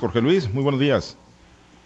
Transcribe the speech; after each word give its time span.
Jorge 0.00 0.22
Luis, 0.22 0.52
muy 0.52 0.62
buenos 0.62 0.80
días. 0.80 1.16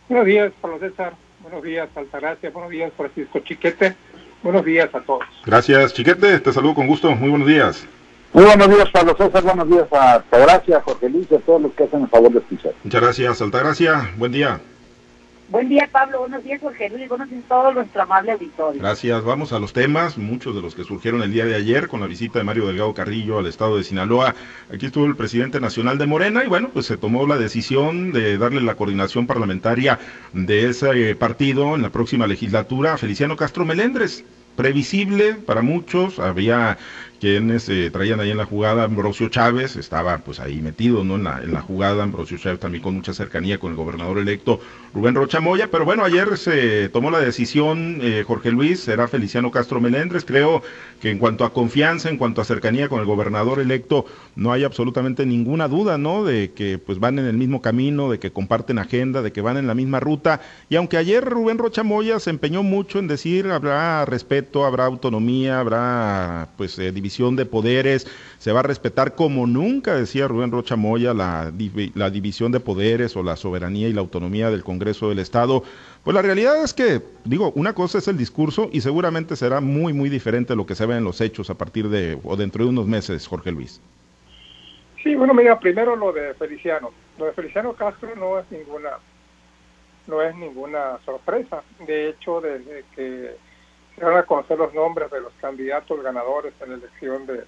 Buenos 0.08 0.26
días, 0.26 0.52
Pablo 0.60 0.78
César. 0.78 1.14
Buenos 1.40 1.62
días, 1.64 1.88
Altagracia. 1.96 2.50
Buenos 2.50 2.70
días, 2.70 2.92
Francisco 2.96 3.40
Chiquete. 3.40 3.96
Buenos 4.42 4.64
días 4.64 4.94
a 4.94 5.00
todos. 5.00 5.24
Gracias, 5.44 5.92
Chiquete. 5.92 6.38
Te 6.38 6.52
saludo 6.52 6.74
con 6.74 6.86
gusto. 6.86 7.10
Muy 7.10 7.30
buenos 7.30 7.48
días. 7.48 7.86
Muy 8.32 8.44
buenos 8.44 8.68
días, 8.68 8.88
Pablo 8.90 9.16
César. 9.16 9.42
Buenos 9.42 9.68
días 9.68 9.92
a 9.92 10.14
Altagracia, 10.14 10.80
Jorge 10.80 11.08
Luis 11.08 11.26
y 11.30 11.34
a 11.34 11.38
todos 11.40 11.62
los 11.62 11.72
que 11.72 11.84
hacen 11.84 12.02
el 12.02 12.08
favor 12.08 12.32
de 12.32 12.38
escuchar. 12.38 12.72
Muchas 12.84 13.02
gracias, 13.02 13.42
Altagracia. 13.42 14.10
Buen 14.16 14.32
día. 14.32 14.60
Buen 15.48 15.68
día, 15.68 15.88
Pablo. 15.92 16.20
Buenos 16.20 16.42
días, 16.42 16.60
Jorge 16.60 16.88
Luis. 16.88 17.08
Buenos 17.08 17.28
días 17.28 17.44
a 17.44 17.48
todo 17.48 17.72
nuestro 17.72 18.02
amable 18.02 18.32
auditorio. 18.32 18.80
Gracias. 18.80 19.22
Vamos 19.24 19.52
a 19.52 19.58
los 19.58 19.72
temas, 19.72 20.16
muchos 20.16 20.54
de 20.54 20.62
los 20.62 20.74
que 20.74 20.84
surgieron 20.84 21.22
el 21.22 21.32
día 21.32 21.44
de 21.44 21.54
ayer 21.54 21.88
con 21.88 22.00
la 22.00 22.06
visita 22.06 22.38
de 22.38 22.44
Mario 22.44 22.66
Delgado 22.66 22.94
Carrillo 22.94 23.38
al 23.38 23.46
estado 23.46 23.76
de 23.76 23.84
Sinaloa. 23.84 24.34
Aquí 24.72 24.86
estuvo 24.86 25.04
el 25.04 25.16
presidente 25.16 25.60
nacional 25.60 25.98
de 25.98 26.06
Morena 26.06 26.44
y 26.44 26.48
bueno, 26.48 26.70
pues 26.72 26.86
se 26.86 26.96
tomó 26.96 27.26
la 27.26 27.36
decisión 27.36 28.12
de 28.12 28.38
darle 28.38 28.62
la 28.62 28.74
coordinación 28.74 29.26
parlamentaria 29.26 29.98
de 30.32 30.70
ese 30.70 31.10
eh, 31.10 31.14
partido 31.14 31.74
en 31.74 31.82
la 31.82 31.90
próxima 31.90 32.26
legislatura 32.26 32.94
a 32.94 32.98
Feliciano 32.98 33.36
Castro 33.36 33.64
Melendres 33.64 34.24
previsible 34.56 35.34
para 35.34 35.62
muchos, 35.62 36.18
había 36.18 36.78
quienes 37.24 37.66
eh, 37.70 37.88
traían 37.90 38.20
ahí 38.20 38.32
en 38.32 38.36
la 38.36 38.44
jugada 38.44 38.84
Ambrosio 38.84 39.30
Chávez, 39.30 39.76
estaba 39.76 40.18
pues 40.18 40.40
ahí 40.40 40.60
metido 40.60 41.04
¿no? 41.04 41.14
en, 41.14 41.24
la, 41.24 41.40
en 41.42 41.54
la 41.54 41.62
jugada, 41.62 42.02
Ambrosio 42.02 42.36
Chávez 42.36 42.60
también 42.60 42.82
con 42.82 42.94
mucha 42.94 43.14
cercanía 43.14 43.58
con 43.58 43.70
el 43.70 43.78
gobernador 43.78 44.18
electo 44.18 44.60
Rubén 44.92 45.14
Rocha 45.14 45.40
Moya, 45.40 45.70
pero 45.70 45.86
bueno, 45.86 46.04
ayer 46.04 46.36
se 46.36 46.90
tomó 46.90 47.10
la 47.10 47.20
decisión, 47.20 47.98
eh, 48.02 48.24
Jorge 48.26 48.50
Luis, 48.50 48.80
será 48.80 49.08
Feliciano 49.08 49.50
Castro 49.50 49.80
Melendres, 49.80 50.26
creo 50.26 50.62
que 51.00 51.10
en 51.10 51.18
cuanto 51.18 51.46
a 51.46 51.52
confianza, 51.54 52.10
en 52.10 52.18
cuanto 52.18 52.42
a 52.42 52.44
cercanía 52.44 52.90
con 52.90 53.00
el 53.00 53.06
gobernador 53.06 53.58
electo, 53.58 54.04
no 54.36 54.52
hay 54.52 54.62
absolutamente 54.62 55.24
ninguna 55.24 55.66
duda, 55.66 55.96
¿no? 55.96 56.24
De 56.24 56.52
que 56.52 56.76
pues 56.78 57.00
van 57.00 57.18
en 57.18 57.24
el 57.24 57.38
mismo 57.38 57.62
camino, 57.62 58.10
de 58.10 58.18
que 58.18 58.32
comparten 58.32 58.78
agenda, 58.78 59.22
de 59.22 59.32
que 59.32 59.40
van 59.40 59.56
en 59.56 59.66
la 59.66 59.74
misma 59.74 59.98
ruta, 59.98 60.42
y 60.68 60.76
aunque 60.76 60.98
ayer 60.98 61.24
Rubén 61.24 61.56
Rocha 61.56 61.82
Moya 61.82 62.20
se 62.20 62.28
empeñó 62.28 62.62
mucho 62.62 62.98
en 62.98 63.08
decir 63.08 63.46
habrá 63.46 64.04
respeto, 64.04 64.66
habrá 64.66 64.84
autonomía, 64.84 65.58
habrá 65.58 66.50
pues 66.56 66.78
eh, 66.78 66.92
división 66.92 67.13
de 67.14 67.46
poderes, 67.46 68.06
se 68.38 68.52
va 68.52 68.60
a 68.60 68.62
respetar 68.64 69.14
como 69.14 69.46
nunca, 69.46 69.94
decía 69.94 70.26
Rubén 70.26 70.50
Rocha 70.50 70.74
Moya, 70.74 71.14
la, 71.14 71.52
la 71.94 72.10
división 72.10 72.50
de 72.50 72.58
poderes 72.58 73.16
o 73.16 73.22
la 73.22 73.36
soberanía 73.36 73.88
y 73.88 73.92
la 73.92 74.00
autonomía 74.00 74.50
del 74.50 74.64
Congreso 74.64 75.08
del 75.08 75.20
Estado. 75.20 75.62
Pues 76.02 76.14
la 76.14 76.22
realidad 76.22 76.62
es 76.62 76.74
que, 76.74 77.02
digo, 77.24 77.52
una 77.54 77.72
cosa 77.72 77.98
es 77.98 78.08
el 78.08 78.16
discurso 78.16 78.68
y 78.72 78.80
seguramente 78.80 79.36
será 79.36 79.60
muy, 79.60 79.92
muy 79.92 80.08
diferente 80.08 80.56
lo 80.56 80.66
que 80.66 80.74
se 80.74 80.86
ve 80.86 80.96
en 80.96 81.04
los 81.04 81.20
hechos 81.20 81.50
a 81.50 81.54
partir 81.54 81.88
de 81.88 82.18
o 82.24 82.36
dentro 82.36 82.64
de 82.64 82.70
unos 82.70 82.86
meses, 82.86 83.28
Jorge 83.28 83.52
Luis. 83.52 83.80
Sí, 85.02 85.14
bueno, 85.14 85.34
mira, 85.34 85.58
primero 85.60 85.94
lo 85.94 86.12
de 86.12 86.34
Feliciano. 86.34 86.90
Lo 87.18 87.26
de 87.26 87.32
Feliciano 87.32 87.74
Castro 87.74 88.08
no 88.16 88.40
es 88.40 88.50
ninguna 88.50 88.90
no 90.06 90.20
es 90.20 90.34
ninguna 90.34 90.98
sorpresa. 91.04 91.62
De 91.86 92.10
hecho, 92.10 92.40
desde 92.40 92.84
que 92.94 93.36
se 93.96 94.04
van 94.04 94.16
a 94.16 94.22
conocer 94.24 94.58
los 94.58 94.74
nombres 94.74 95.10
de 95.10 95.20
los 95.20 95.32
candidatos 95.34 96.02
ganadores 96.02 96.52
en 96.60 96.70
la 96.70 96.76
elección 96.76 97.26
de, 97.26 97.44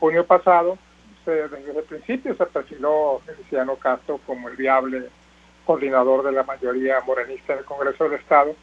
junio 0.00 0.26
pasado. 0.26 0.78
desde 1.26 1.78
el 1.78 1.84
principio 1.84 2.34
se 2.34 2.46
perfiló 2.46 3.20
Feliciano 3.26 3.76
Castro 3.76 4.18
como 4.26 4.48
el 4.48 4.56
viable 4.56 5.10
coordinador 5.66 6.24
de 6.24 6.32
la 6.32 6.44
mayoría 6.44 7.00
morenista 7.02 7.54
del 7.54 7.66
Congreso 7.66 8.04
del 8.04 8.20
Estado 8.20 8.54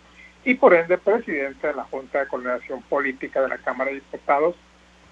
y 0.43 0.55
por 0.55 0.73
ende 0.73 0.97
presidente 0.97 1.67
de 1.67 1.75
la 1.75 1.83
Junta 1.83 2.19
de 2.19 2.27
Coordinación 2.27 2.81
Política 2.83 3.41
de 3.41 3.49
la 3.49 3.57
Cámara 3.59 3.91
de 3.91 3.97
Diputados 3.97 4.55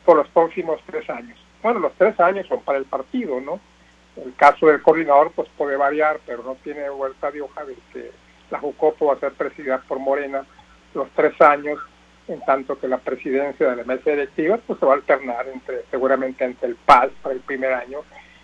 por 0.03 0.17
los 0.17 0.28
próximos 0.30 0.81
tres 0.88 1.08
años. 1.09 1.39
Bueno, 1.61 1.80
los 1.80 1.94
tres 1.94 2.19
años 2.19 2.47
son 2.47 2.61
para 2.61 2.80
el 2.80 2.86
partido, 2.86 3.39
¿no? 3.39 3.59
El 4.16 4.36
caso 4.36 4.67
del 4.67 4.81
coordinador 4.81 5.31
pues 5.31 5.47
puede 5.58 5.75
variar, 5.75 6.19
pero 6.25 6.44
no 6.44 6.56
tiene 6.64 6.89
vuelta 6.89 7.31
de 7.31 7.41
hoja 7.41 7.64
de 7.66 7.75
que 7.91 8.11
la 8.52 8.59
Jucopo 8.59 9.08
va 9.08 9.14
a 9.14 9.19
ser 9.19 9.34
presidida 9.34 9.80
por 9.88 10.00
Morena 10.00 10.45
los 10.94 11.10
tres 11.12 11.40
años, 11.42 11.80
en 12.28 12.40
tanto 12.46 12.80
que 12.80 12.88
la 12.88 12.98
presidencia 12.98 13.70
de 13.70 13.76
la 13.76 13.84
mesa 13.84 14.12
directiva 14.12 14.58
pues 14.66 14.80
se 14.80 14.86
va 14.86 14.94
a 14.94 14.96
alternar 14.96 15.48
entre 15.48 15.84
seguramente 15.92 16.44
entre 16.44 16.70
el 16.70 16.76
PAS 16.76 17.09
para 17.22 17.36
el 17.36 17.42
primer 17.42 17.74
año, 17.74 18.00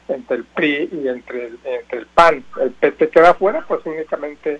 entre 0.07 0.37
el 0.37 0.43
PRI 0.43 0.89
y 0.91 1.07
entre 1.07 1.47
el, 1.47 1.59
entre 1.63 1.99
el 1.99 2.05
PAN. 2.07 2.43
El 2.59 2.71
PT 2.71 3.09
queda 3.09 3.33
fuera, 3.33 3.65
pues 3.67 3.85
únicamente 3.85 4.59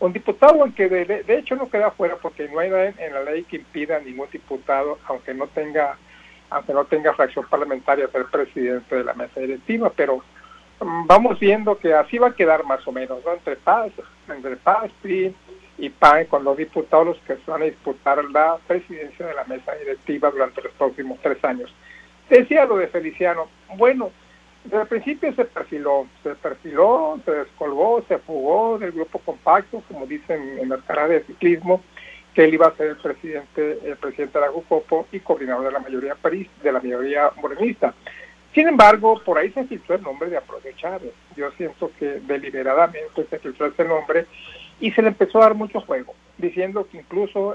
un 0.00 0.12
diputado, 0.12 0.60
aunque 0.62 0.88
de, 0.88 1.04
de 1.04 1.38
hecho 1.38 1.56
no 1.56 1.70
queda 1.70 1.90
fuera 1.92 2.16
porque 2.16 2.48
no 2.48 2.58
hay 2.58 2.70
nada 2.70 2.88
en, 2.88 3.14
la 3.14 3.22
ley 3.22 3.44
que 3.44 3.56
impida 3.56 3.96
a 3.96 4.00
ningún 4.00 4.28
diputado, 4.30 4.98
aunque 5.06 5.34
no 5.34 5.46
tenga 5.48 5.96
aunque 6.50 6.74
no 6.74 6.84
tenga 6.84 7.14
fracción 7.14 7.46
parlamentaria, 7.48 8.08
ser 8.08 8.26
presidente 8.26 8.94
de 8.94 9.04
la 9.04 9.14
mesa 9.14 9.40
directiva, 9.40 9.90
pero 9.96 10.18
mm, 10.80 11.06
vamos 11.06 11.38
viendo 11.38 11.78
que 11.78 11.94
así 11.94 12.18
va 12.18 12.28
a 12.28 12.34
quedar 12.34 12.62
más 12.64 12.86
o 12.86 12.92
menos, 12.92 13.24
¿no? 13.24 13.32
Entre 13.32 13.56
PAS, 13.56 13.90
entre 14.28 14.56
PAS, 14.56 14.90
PRI, 15.00 15.34
y 15.82 15.90
PAN 15.90 16.26
con 16.26 16.44
los 16.44 16.56
diputados 16.56 17.18
que 17.26 17.34
se 17.34 17.50
van 17.50 17.62
a 17.62 17.64
disputar 17.64 18.24
la 18.26 18.56
presidencia 18.68 19.26
de 19.26 19.34
la 19.34 19.42
mesa 19.44 19.74
directiva 19.74 20.30
durante 20.30 20.62
los 20.62 20.72
próximos 20.74 21.18
tres 21.20 21.42
años. 21.44 21.74
Decía 22.30 22.66
lo 22.66 22.76
de 22.76 22.86
Feliciano, 22.86 23.48
bueno, 23.76 24.12
desde 24.62 24.82
el 24.82 24.86
principio 24.86 25.34
se 25.34 25.44
perfiló, 25.44 26.06
se 26.22 26.36
perfiló, 26.36 27.20
se 27.24 27.32
descolgó, 27.32 28.00
se 28.06 28.18
fugó 28.18 28.78
del 28.78 28.92
grupo 28.92 29.18
compacto, 29.18 29.82
como 29.88 30.06
dicen 30.06 30.60
en 30.60 30.68
las 30.68 30.82
carreras 30.82 31.10
de 31.10 31.24
ciclismo, 31.24 31.82
que 32.32 32.44
él 32.44 32.54
iba 32.54 32.68
a 32.68 32.76
ser 32.76 32.90
el 32.90 32.96
presidente, 32.98 33.80
el 33.84 33.96
presidente 33.96 34.38
de 34.38 34.46
la 34.46 34.52
y 35.10 35.18
coordinador 35.18 35.64
de 35.64 35.72
la 35.72 35.80
mayoría 35.80 36.14
París, 36.14 36.48
de 36.62 36.70
la 36.70 36.78
mayoría 36.78 37.32
morenista. 37.42 37.92
Sin 38.54 38.68
embargo, 38.68 39.20
por 39.24 39.36
ahí 39.36 39.50
se 39.50 39.64
filtró 39.64 39.96
el 39.96 40.02
nombre 40.02 40.30
de 40.30 40.36
aprovechar. 40.36 41.00
Yo 41.34 41.50
siento 41.52 41.90
que 41.98 42.20
deliberadamente 42.20 43.26
se 43.28 43.38
filtró 43.40 43.66
ese 43.66 43.84
nombre 43.84 44.26
y 44.82 44.90
se 44.90 45.00
le 45.00 45.08
empezó 45.08 45.38
a 45.38 45.42
dar 45.42 45.54
mucho 45.54 45.80
juego, 45.80 46.12
diciendo 46.38 46.88
que 46.90 46.98
incluso 46.98 47.54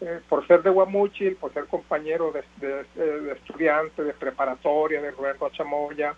eh, 0.00 0.20
por 0.30 0.46
ser 0.46 0.62
de 0.62 0.70
Guamuchil, 0.70 1.36
por 1.36 1.52
ser 1.52 1.66
compañero 1.66 2.32
de, 2.32 2.42
de, 2.96 3.32
estudiante, 3.32 4.02
de 4.02 4.14
preparatoria, 4.14 5.02
de 5.02 5.10
Rubén 5.10 5.36
Rocha 5.38 5.62
Moya, 5.62 6.14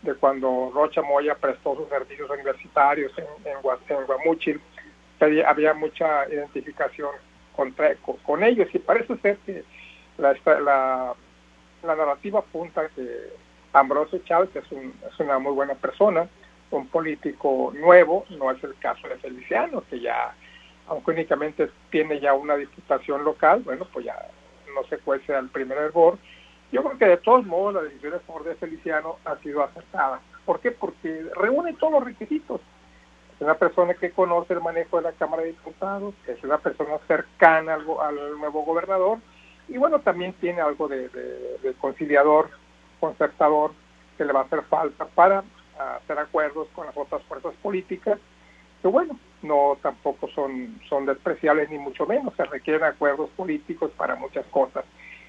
de 0.00 0.14
cuando 0.14 0.72
Rocha 0.74 1.02
Moya 1.02 1.34
prestó 1.34 1.76
sus 1.76 1.90
servicios 1.90 2.28
universitarios 2.30 3.12
en, 3.18 3.26
en, 3.44 4.06
Guamuchil, 4.06 4.62
había 5.46 5.74
mucha 5.74 6.26
identificación 6.26 7.10
contra, 7.54 7.94
con, 8.24 8.42
ellos 8.42 8.68
y 8.72 8.78
parece 8.78 9.14
ser 9.18 9.36
que 9.44 9.62
la, 10.16 10.34
la, 10.46 11.14
la 11.82 11.96
narrativa 11.96 12.38
apunta 12.38 12.88
que 12.96 13.06
Ambrosio 13.74 14.20
Chávez 14.24 14.56
es, 14.56 14.72
un, 14.72 14.94
es 15.06 15.20
una 15.20 15.38
muy 15.38 15.52
buena 15.52 15.74
persona, 15.74 16.28
un 16.76 16.86
político 16.88 17.72
nuevo, 17.74 18.24
no 18.30 18.50
es 18.50 18.62
el 18.64 18.74
caso 18.78 19.08
de 19.08 19.16
Feliciano, 19.16 19.82
que 19.88 20.00
ya, 20.00 20.34
aunque 20.88 21.12
únicamente 21.12 21.70
tiene 21.90 22.20
ya 22.20 22.34
una 22.34 22.56
diputación 22.56 23.24
local, 23.24 23.62
bueno, 23.64 23.86
pues 23.92 24.06
ya 24.06 24.16
no 24.74 24.84
se 24.88 24.98
cuece 24.98 25.34
al 25.34 25.48
primer 25.48 25.78
hervor. 25.78 26.18
Yo 26.70 26.82
creo 26.82 26.98
que 26.98 27.06
de 27.06 27.16
todos 27.18 27.44
modos 27.46 27.74
la 27.74 27.82
decisión 27.82 28.12
de 28.12 28.20
favor 28.20 28.44
de 28.44 28.54
Feliciano 28.54 29.16
ha 29.24 29.36
sido 29.36 29.62
acertada. 29.62 30.20
¿Por 30.44 30.60
qué? 30.60 30.70
Porque 30.70 31.26
reúne 31.36 31.74
todos 31.74 31.92
los 31.92 32.04
requisitos. 32.04 32.60
Es 33.36 33.42
una 33.42 33.54
persona 33.54 33.94
que 33.94 34.10
conoce 34.10 34.54
el 34.54 34.60
manejo 34.60 34.96
de 34.96 35.02
la 35.02 35.12
Cámara 35.12 35.42
de 35.42 35.48
Diputados, 35.48 36.14
es 36.26 36.42
una 36.42 36.58
persona 36.58 36.98
cercana 37.06 37.74
al, 37.74 37.84
al 38.00 38.38
nuevo 38.38 38.64
gobernador, 38.64 39.18
y 39.68 39.78
bueno, 39.78 40.00
también 40.00 40.32
tiene 40.34 40.60
algo 40.60 40.88
de, 40.88 41.08
de 41.08 41.74
conciliador, 41.80 42.50
concertador, 43.00 43.72
que 44.16 44.24
le 44.24 44.32
va 44.32 44.40
a 44.40 44.44
hacer 44.44 44.62
falta 44.62 45.06
para 45.06 45.42
hacer 45.96 46.18
acuerdos 46.18 46.68
con 46.74 46.86
las 46.86 46.96
otras 46.96 47.22
fuerzas 47.24 47.54
políticas, 47.62 48.18
que 48.80 48.88
bueno, 48.88 49.18
no 49.42 49.78
tampoco 49.82 50.28
son, 50.28 50.80
son 50.88 51.06
despreciables 51.06 51.70
ni 51.70 51.78
mucho 51.78 52.06
menos, 52.06 52.34
se 52.36 52.44
requieren 52.44 52.84
acuerdos 52.84 53.30
políticos 53.30 53.90
para 53.96 54.16
muchas 54.16 54.46
cosas, 54.46 54.84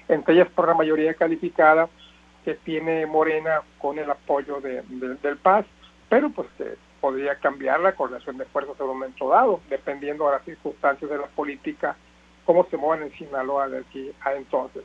entre 0.08 0.34
ellas 0.34 0.48
por 0.54 0.68
la 0.68 0.74
mayoría 0.74 1.14
calificada 1.14 1.88
que 2.44 2.54
tiene 2.54 3.06
Morena 3.06 3.62
con 3.78 3.98
el 3.98 4.10
apoyo 4.10 4.60
de, 4.60 4.82
del 4.82 5.36
PAS, 5.38 5.64
pero 6.08 6.30
pues 6.30 6.48
que 6.58 6.76
podría 7.00 7.36
cambiar 7.36 7.80
la 7.80 7.94
coordinación 7.94 8.38
de 8.38 8.44
fuerzas 8.46 8.76
en 8.78 8.86
un 8.86 8.98
momento 8.98 9.28
dado, 9.28 9.60
dependiendo 9.68 10.26
de 10.26 10.32
las 10.32 10.44
circunstancias 10.44 11.10
de 11.10 11.18
la 11.18 11.26
política, 11.26 11.96
cómo 12.44 12.66
se 12.70 12.76
mueven 12.76 13.06
en 13.06 13.18
Sinaloa 13.18 13.68
de 13.68 13.78
aquí 13.78 14.12
a 14.20 14.34
entonces. 14.34 14.82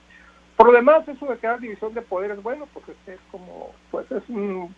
Por 0.56 0.68
lo 0.68 0.74
demás, 0.74 1.08
eso 1.08 1.26
de 1.26 1.38
que 1.38 1.48
división 1.60 1.94
de 1.94 2.02
poderes, 2.02 2.44
bueno, 2.44 2.68
pues 2.74 2.86
es 3.08 3.20
como, 3.32 3.72
pues 3.92 4.12
es 4.12 4.28
un 4.28 4.76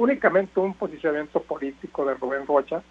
únicamente 0.00 0.58
un 0.58 0.72
posicionamiento 0.72 1.42
político 1.42 2.06
de 2.06 2.14
Rubén 2.14 2.46
Rocha. 2.46 2.82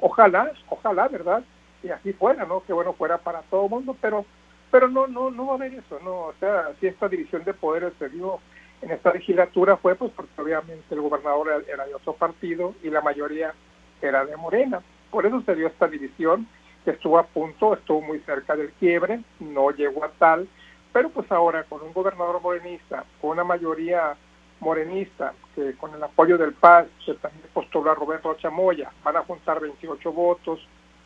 Ojalá, 0.00 0.52
ojalá, 0.68 1.08
¿verdad? 1.08 1.42
Y 1.82 1.88
así 1.88 2.12
fuera, 2.12 2.44
¿no? 2.44 2.62
Que 2.62 2.72
bueno 2.72 2.92
fuera 2.92 3.18
para 3.18 3.42
todo 3.42 3.68
mundo, 3.68 3.96
pero 4.00 4.24
pero 4.70 4.88
no 4.88 5.08
no 5.08 5.32
no 5.32 5.46
va 5.46 5.52
a 5.52 5.56
haber 5.56 5.74
eso, 5.74 5.98
¿no? 6.04 6.12
O 6.26 6.34
sea, 6.38 6.70
si 6.78 6.86
esta 6.86 7.08
división 7.08 7.42
de 7.42 7.52
poderes 7.54 7.92
se 7.98 8.08
dio 8.08 8.38
en 8.82 8.92
esta 8.92 9.12
legislatura 9.12 9.76
fue 9.76 9.96
pues 9.96 10.12
porque 10.14 10.40
obviamente 10.40 10.94
el 10.94 11.00
gobernador 11.00 11.64
era 11.68 11.86
de 11.86 11.94
otro 11.94 12.12
partido 12.12 12.74
y 12.84 12.90
la 12.90 13.00
mayoría 13.00 13.52
era 14.00 14.24
de 14.24 14.36
Morena. 14.36 14.80
Por 15.10 15.26
eso 15.26 15.42
se 15.42 15.56
dio 15.56 15.66
esta 15.66 15.88
división 15.88 16.46
que 16.84 16.92
estuvo 16.92 17.18
a 17.18 17.26
punto, 17.26 17.74
estuvo 17.74 18.00
muy 18.00 18.20
cerca 18.20 18.54
del 18.54 18.70
quiebre, 18.74 19.20
no 19.40 19.70
llegó 19.70 20.04
a 20.04 20.10
tal, 20.10 20.48
pero 20.92 21.10
pues 21.10 21.30
ahora 21.32 21.64
con 21.64 21.82
un 21.82 21.92
gobernador 21.92 22.40
morenista, 22.40 23.04
con 23.20 23.30
una 23.30 23.44
mayoría 23.44 24.16
morenista, 24.62 25.34
que 25.56 25.74
con 25.74 25.92
el 25.92 26.02
apoyo 26.02 26.38
del 26.38 26.52
PAS, 26.52 26.86
que 27.04 27.14
también 27.14 27.44
postula 27.52 27.94
Roberto 27.94 28.32
Chamoya, 28.34 28.92
van 29.02 29.16
a 29.16 29.24
juntar 29.24 29.60
28 29.60 30.12
votos, 30.12 30.60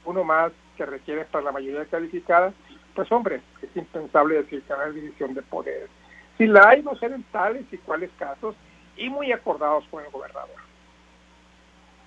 uno 0.04 0.22
más 0.24 0.52
que 0.76 0.84
requiere 0.84 1.24
para 1.24 1.44
la 1.44 1.52
mayoría 1.52 1.86
calificada, 1.86 2.52
pues 2.94 3.10
hombre, 3.10 3.40
es 3.62 3.74
impensable 3.74 4.36
decir 4.36 4.62
que 4.62 4.72
hay 4.74 4.92
división 4.92 5.32
de 5.32 5.40
poderes. 5.40 5.88
Si 6.36 6.46
la 6.46 6.68
hay, 6.68 6.82
no 6.82 6.94
serán 6.96 7.24
tales 7.32 7.64
y 7.72 7.78
cuáles 7.78 8.10
casos, 8.18 8.54
y 8.96 9.08
muy 9.08 9.32
acordados 9.32 9.84
con 9.90 10.04
el 10.04 10.10
gobernador. 10.10 10.65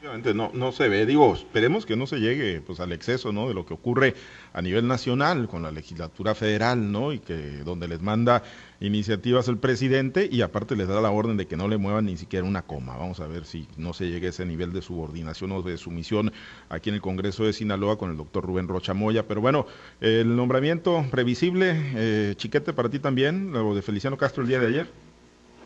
No, 0.01 0.49
no 0.53 0.71
se 0.71 0.87
ve, 0.87 1.05
digo, 1.05 1.33
esperemos 1.33 1.85
que 1.85 1.97
no 1.97 2.07
se 2.07 2.19
llegue 2.21 2.61
pues 2.61 2.79
al 2.79 2.93
exceso, 2.93 3.33
¿no? 3.33 3.49
De 3.49 3.53
lo 3.53 3.65
que 3.65 3.73
ocurre 3.73 4.15
a 4.53 4.61
nivel 4.61 4.87
nacional 4.87 5.49
con 5.49 5.61
la 5.61 5.71
legislatura 5.71 6.35
federal, 6.35 6.89
¿no? 6.89 7.11
Y 7.11 7.19
que 7.19 7.35
donde 7.65 7.89
les 7.89 8.01
manda 8.01 8.41
iniciativas 8.79 9.49
el 9.49 9.57
presidente 9.57 10.29
y 10.31 10.41
aparte 10.41 10.77
les 10.77 10.87
da 10.87 11.01
la 11.01 11.11
orden 11.11 11.35
de 11.35 11.47
que 11.47 11.57
no 11.57 11.67
le 11.67 11.77
muevan 11.77 12.05
ni 12.05 12.15
siquiera 12.15 12.47
una 12.47 12.61
coma. 12.61 12.95
Vamos 12.95 13.19
a 13.19 13.27
ver 13.27 13.43
si 13.43 13.67
no 13.75 13.91
se 13.91 14.09
llegue 14.09 14.27
a 14.27 14.29
ese 14.29 14.45
nivel 14.45 14.71
de 14.71 14.81
subordinación 14.81 15.51
o 15.51 15.61
de 15.61 15.75
sumisión 15.77 16.31
aquí 16.69 16.89
en 16.89 16.95
el 16.95 17.01
Congreso 17.01 17.43
de 17.43 17.51
Sinaloa 17.51 17.97
con 17.97 18.09
el 18.09 18.15
doctor 18.15 18.45
Rubén 18.45 18.69
Rocha 18.69 18.93
Moya. 18.93 19.27
Pero 19.27 19.41
bueno, 19.41 19.65
el 19.99 20.33
nombramiento 20.33 21.05
previsible, 21.11 21.73
eh, 21.75 22.35
Chiquete, 22.37 22.71
para 22.71 22.87
ti 22.87 22.99
también, 22.99 23.51
lo 23.51 23.75
de 23.75 23.81
Feliciano 23.81 24.15
Castro 24.15 24.43
el 24.43 24.49
día 24.49 24.59
de 24.61 24.67
ayer. 24.67 24.87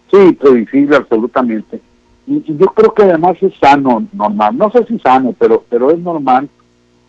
Sí, 0.09 0.33
previsible 0.33 0.95
absolutamente 0.95 1.92
y, 2.25 2.55
yo 2.57 2.67
creo 2.67 2.93
que 2.93 3.03
además 3.03 3.37
es 3.41 3.53
sano, 3.59 4.07
normal, 4.13 4.57
no 4.57 4.71
sé 4.71 4.85
si 4.85 4.99
sano, 4.99 5.35
pero, 5.37 5.63
pero 5.69 5.91
es 5.91 5.99
normal 5.99 6.49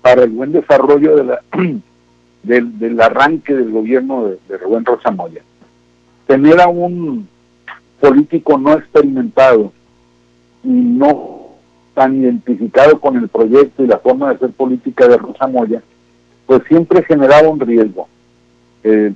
para 0.03 0.25
el 0.25 0.31
buen 0.31 0.53
desarrollo 0.53 1.17
de 1.17 1.25
la, 1.25 1.41
del, 2.43 2.79
del 2.79 3.01
arranque 3.01 3.55
del 3.55 3.71
gobierno 3.71 4.27
de, 4.27 4.39
de 4.49 4.59
Rubén 4.59 4.85
Rosa 4.85 5.11
Moya. 5.11 5.43
Tener 6.27 6.61
a 6.61 6.69
un 6.69 7.29
político 8.01 8.59
no 8.59 8.75
experimentado 8.75 9.73
y 10.63 10.69
no 10.69 11.45
tan 11.95 12.17
identificado 12.21 13.01
con 13.01 13.17
el 13.17 13.29
proyecto 13.29 13.85
y 13.85 13.87
la 13.87 13.99
forma 13.99 14.29
de 14.29 14.35
hacer 14.35 14.51
política 14.51 15.07
de 15.07 15.17
Rosa 15.17 15.47
Moya, 15.47 15.83
pues 16.47 16.63
siempre 16.69 17.05
generaba 17.05 17.49
un 17.49 17.61
riesgo. 17.61 18.09
Eh, 18.83 19.13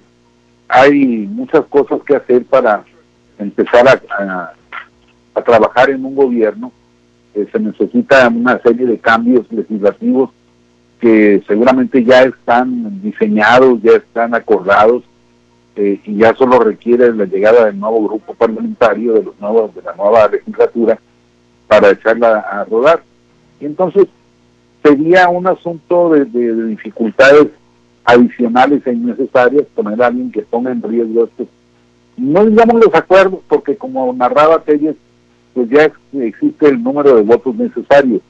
hay 0.69 1.27
muchas 1.27 1.65
cosas 1.67 2.01
que 2.07 2.17
hacer 2.17 2.45
para 2.45 2.85
empezar 3.39 3.87
a, 3.89 4.23
a 4.23 4.53
trabajar 5.43 5.91
en 5.91 6.05
un 6.05 6.15
gobierno, 6.15 6.73
eh, 7.35 7.47
se 7.51 7.59
necesita 7.59 8.29
una 8.29 8.59
serie 8.61 8.87
de 8.87 8.99
cambios 8.99 9.51
legislativos 9.51 10.31
que 11.01 11.43
seguramente 11.47 12.03
ya 12.05 12.23
están 12.23 13.01
diseñados, 13.03 13.81
ya 13.83 13.93
están 13.93 14.35
acordados 14.35 15.05
eh, 15.77 16.01
y 16.05 16.17
ya 16.17 16.35
solo 16.35 16.59
requiere 16.59 17.15
la 17.15 17.25
llegada 17.25 17.67
del 17.67 17.79
nuevo 17.79 18.09
grupo 18.09 18.35
parlamentario, 18.35 19.15
de 19.15 19.23
los 19.23 19.41
nuevos, 19.41 19.75
de 19.75 19.83
la 19.83 19.95
nueva 19.95 20.27
legislatura, 20.27 20.99
para 21.69 21.91
echarla 21.91 22.41
a 22.41 22.65
rodar. 22.65 23.03
Y 23.61 23.67
entonces 23.67 24.09
sería 24.83 25.29
un 25.29 25.47
asunto 25.47 26.11
de, 26.11 26.25
dificultades 26.67 27.49
adicionales 28.05 28.85
e 28.87 28.93
innecesarias 28.93 29.67
poner 29.75 30.03
a 30.03 30.07
alguien 30.07 30.33
que 30.33 30.43
ponga 30.43 30.73
en 30.73 30.83
riesgo 30.83 31.25
esto. 31.25 31.47
No 32.17 32.45
digamos 32.45 32.85
los 32.85 32.95
acuerdos, 32.95 33.41
porque 33.47 33.77
como 33.77 34.13
narraba 34.13 34.61
Telles, 34.63 34.97
pues 35.59 35.71
ya 35.71 35.91
existe 36.21 36.69
el 36.69 36.81
número 36.81 37.17
de 37.17 37.23
votos 37.23 37.53
necesarios. 37.57 38.23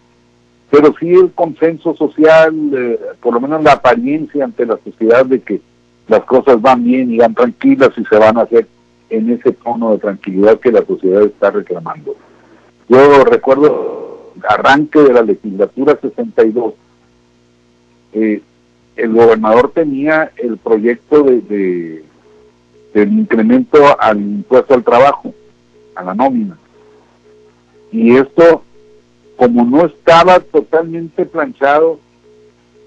Pero 0.70 0.94
sí 0.98 1.10
el 1.10 1.30
consenso 1.32 1.94
social, 1.94 2.54
eh, 2.74 2.98
por 3.20 3.34
lo 3.34 3.40
menos 3.40 3.62
la 3.62 3.72
apariencia 3.72 4.46
ante 4.46 4.64
la 4.64 4.78
sociedad 4.82 5.26
de 5.26 5.42
que 5.42 5.60
las 6.06 6.24
cosas 6.24 6.58
van 6.62 6.84
bien 6.84 7.12
y 7.12 7.18
van 7.18 7.34
tranquilas 7.34 7.90
y 7.98 8.04
se 8.06 8.16
van 8.16 8.38
a 8.38 8.42
hacer 8.42 8.66
en 9.10 9.28
ese 9.28 9.52
tono 9.52 9.92
de 9.92 9.98
tranquilidad 9.98 10.58
que 10.58 10.72
la 10.72 10.82
sociedad 10.86 11.22
está 11.22 11.50
reclamando. 11.50 12.16
Yo 12.88 13.24
recuerdo 13.24 14.32
arranque 14.48 15.00
de 15.00 15.12
la 15.12 15.20
legislatura 15.20 15.98
62, 16.00 16.72
eh, 18.14 18.40
el 18.96 19.12
gobernador 19.12 19.72
tenía 19.74 20.32
el 20.36 20.56
proyecto 20.56 21.24
de, 21.24 21.42
de, 21.42 22.04
del 22.94 23.12
incremento 23.12 24.00
al 24.00 24.18
impuesto 24.18 24.72
al 24.72 24.82
trabajo, 24.82 25.34
a 25.94 26.04
la 26.04 26.14
nómina. 26.14 26.56
Y 27.90 28.16
esto, 28.16 28.62
como 29.36 29.64
no 29.64 29.86
estaba 29.86 30.40
totalmente 30.40 31.24
planchado, 31.24 31.98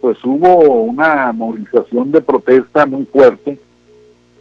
pues 0.02 0.18
hubo 0.24 0.84
una 0.84 1.32
movilización 1.32 2.12
de 2.12 2.22
protesta 2.22 2.86
muy 2.86 3.06
fuerte 3.06 3.60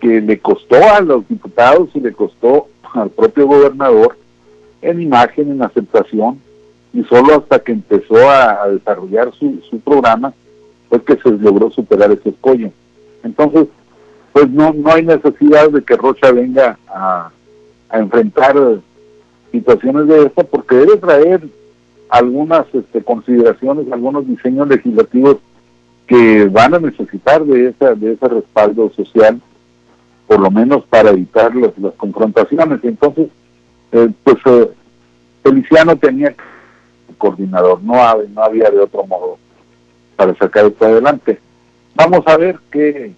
que 0.00 0.20
le 0.20 0.38
costó 0.38 0.76
a 0.76 1.00
los 1.00 1.28
diputados 1.28 1.90
y 1.94 2.00
le 2.00 2.12
costó 2.12 2.68
al 2.94 3.10
propio 3.10 3.46
gobernador 3.46 4.16
en 4.82 5.02
imagen, 5.02 5.50
en 5.50 5.62
aceptación, 5.62 6.40
y 6.92 7.04
solo 7.04 7.36
hasta 7.36 7.58
que 7.60 7.72
empezó 7.72 8.16
a, 8.28 8.66
desarrollar 8.68 9.32
su, 9.34 9.60
su, 9.68 9.78
programa 9.80 10.32
fue 10.88 11.04
que 11.04 11.16
se 11.16 11.30
logró 11.30 11.70
superar 11.70 12.10
ese 12.10 12.30
escollo. 12.30 12.72
Entonces, 13.22 13.66
pues 14.32 14.48
no, 14.48 14.72
no 14.72 14.90
hay 14.90 15.04
necesidad 15.04 15.70
de 15.70 15.82
que 15.82 15.96
Rocha 15.96 16.32
venga 16.32 16.78
a, 16.88 17.30
a 17.90 17.98
enfrentar 17.98 18.56
situaciones 19.50 20.06
de 20.06 20.24
esta 20.24 20.44
porque 20.44 20.76
debe 20.76 20.96
traer 20.96 21.42
algunas 22.08 22.66
este, 22.74 23.02
consideraciones, 23.02 23.90
algunos 23.92 24.26
diseños 24.26 24.68
legislativos 24.68 25.36
que 26.06 26.46
van 26.46 26.74
a 26.74 26.78
necesitar 26.78 27.44
de 27.44 27.68
esa 27.68 27.94
de 27.94 28.12
ese 28.12 28.28
respaldo 28.28 28.90
social, 28.90 29.40
por 30.26 30.40
lo 30.40 30.50
menos 30.50 30.84
para 30.86 31.10
evitar 31.10 31.54
las, 31.54 31.76
las 31.78 31.94
confrontaciones. 31.94 32.80
Entonces, 32.82 33.28
eh, 33.92 34.08
pues 34.24 34.36
eh, 34.46 34.70
Feliciano 35.42 35.96
tenía 35.96 36.34
coordinador, 37.18 37.82
no, 37.82 37.94
había, 37.94 38.28
no 38.34 38.42
había 38.42 38.70
de 38.70 38.80
otro 38.80 39.06
modo 39.06 39.38
para 40.16 40.34
sacar 40.36 40.66
esto 40.66 40.84
adelante. 40.84 41.38
Vamos 41.94 42.22
a 42.26 42.36
ver 42.36 42.58
qué, 42.70 43.12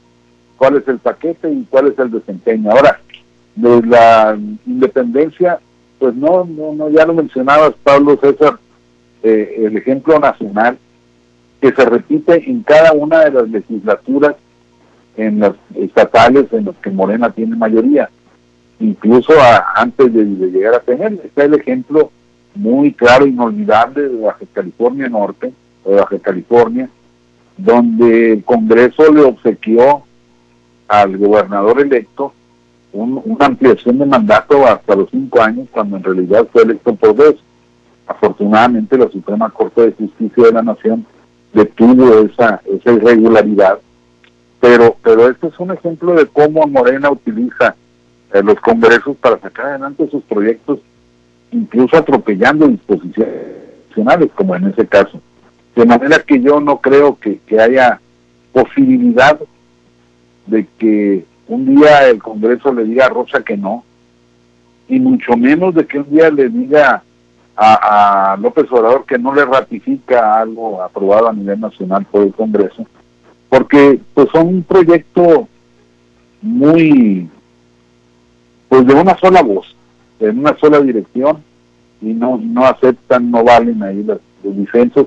cuál 0.58 0.76
es 0.76 0.86
el 0.88 0.98
paquete 0.98 1.50
y 1.50 1.64
cuál 1.70 1.88
es 1.88 1.98
el 1.98 2.10
desempeño. 2.10 2.70
Ahora, 2.70 3.00
de 3.54 3.82
la 3.86 4.38
independencia 4.66 5.60
pues 6.02 6.16
no, 6.16 6.44
no, 6.44 6.74
no 6.74 6.90
ya 6.90 7.06
lo 7.06 7.14
mencionabas, 7.14 7.74
Pablo 7.84 8.18
César, 8.20 8.58
eh, 9.22 9.62
el 9.66 9.76
ejemplo 9.76 10.18
nacional 10.18 10.76
que 11.60 11.70
se 11.70 11.84
repite 11.84 12.50
en 12.50 12.64
cada 12.64 12.90
una 12.92 13.20
de 13.20 13.30
las 13.30 13.48
legislaturas 13.48 14.34
en 15.16 15.38
las 15.38 15.52
estatales 15.76 16.52
en 16.52 16.64
las 16.64 16.74
que 16.78 16.90
Morena 16.90 17.30
tiene 17.30 17.54
mayoría, 17.54 18.10
incluso 18.80 19.32
antes 19.76 20.12
de, 20.12 20.24
llegar 20.24 20.74
a 20.74 20.80
tener. 20.80 21.20
Está 21.24 21.44
el 21.44 21.54
ejemplo 21.54 22.10
muy 22.56 22.92
claro, 22.94 23.24
inolvidable 23.24 24.08
de 24.08 24.20
Baja 24.22 24.44
California 24.52 25.08
Norte, 25.08 25.52
de 25.84 25.94
Baja 25.94 26.18
California, 26.18 26.88
donde 27.56 28.32
el 28.32 28.42
Congreso 28.42 29.12
le 29.12 29.20
obsequió 29.20 30.02
al 30.88 31.16
gobernador 31.16 31.80
electo 31.80 32.32
una 32.92 33.46
ampliación 33.46 33.98
de 33.98 34.06
mandato 34.06 34.66
hasta 34.66 34.94
los 34.94 35.08
cinco 35.10 35.40
años, 35.40 35.68
cuando 35.70 35.96
en 35.96 36.04
realidad 36.04 36.46
fue 36.52 36.62
electo 36.62 36.94
por 36.94 37.14
dos. 37.14 37.36
Afortunadamente 38.06 38.98
la 38.98 39.08
Suprema 39.08 39.48
Corte 39.50 39.82
de 39.82 39.92
Justicia 39.92 40.44
de 40.44 40.52
la 40.52 40.62
Nación 40.62 41.06
detuvo 41.52 42.18
esa, 42.20 42.60
esa 42.64 42.92
irregularidad, 42.92 43.78
pero, 44.60 44.96
pero 45.02 45.28
este 45.28 45.48
es 45.48 45.58
un 45.58 45.70
ejemplo 45.72 46.14
de 46.14 46.26
cómo 46.26 46.66
Morena 46.66 47.10
utiliza 47.10 47.74
eh, 48.32 48.42
los 48.42 48.58
congresos 48.60 49.16
para 49.18 49.38
sacar 49.38 49.66
adelante 49.66 50.08
sus 50.10 50.22
proyectos, 50.24 50.80
incluso 51.50 51.96
atropellando 51.96 52.68
disposiciones 52.68 53.34
nacionales, 53.88 54.30
como 54.34 54.56
en 54.56 54.68
ese 54.68 54.86
caso. 54.86 55.20
De 55.74 55.84
manera 55.84 56.18
que 56.20 56.40
yo 56.40 56.60
no 56.60 56.80
creo 56.80 57.18
que, 57.18 57.38
que 57.46 57.60
haya 57.60 58.00
posibilidad 58.52 59.38
de 60.46 60.66
que 60.78 61.24
un 61.52 61.76
día 61.76 62.08
el 62.08 62.22
Congreso 62.22 62.72
le 62.72 62.84
diga 62.84 63.06
a 63.06 63.10
Rosa 63.10 63.42
que 63.44 63.56
no, 63.56 63.84
y 64.88 64.98
mucho 64.98 65.36
menos 65.36 65.74
de 65.74 65.86
que 65.86 65.98
un 65.98 66.10
día 66.10 66.30
le 66.30 66.48
diga 66.48 67.02
a, 67.56 68.36
López 68.40 68.66
Obrador 68.70 69.04
que 69.04 69.18
no 69.18 69.34
le 69.34 69.44
ratifica 69.44 70.40
algo 70.40 70.82
aprobado 70.82 71.28
a 71.28 71.32
nivel 71.32 71.60
nacional 71.60 72.06
por 72.10 72.22
el 72.22 72.32
Congreso, 72.32 72.86
porque 73.48 74.00
pues 74.14 74.28
son 74.32 74.48
un 74.48 74.62
proyecto 74.62 75.46
muy, 76.40 77.28
pues 78.68 78.86
de 78.86 78.94
una 78.94 79.16
sola 79.18 79.42
voz, 79.42 79.76
en 80.20 80.38
una 80.38 80.56
sola 80.58 80.80
dirección, 80.80 81.42
y 82.00 82.14
no, 82.14 82.38
no 82.42 82.64
aceptan, 82.64 83.30
no 83.30 83.44
valen 83.44 83.82
ahí 83.82 84.02
los, 84.02 84.18
los 84.42 84.56
disensos, 84.56 85.06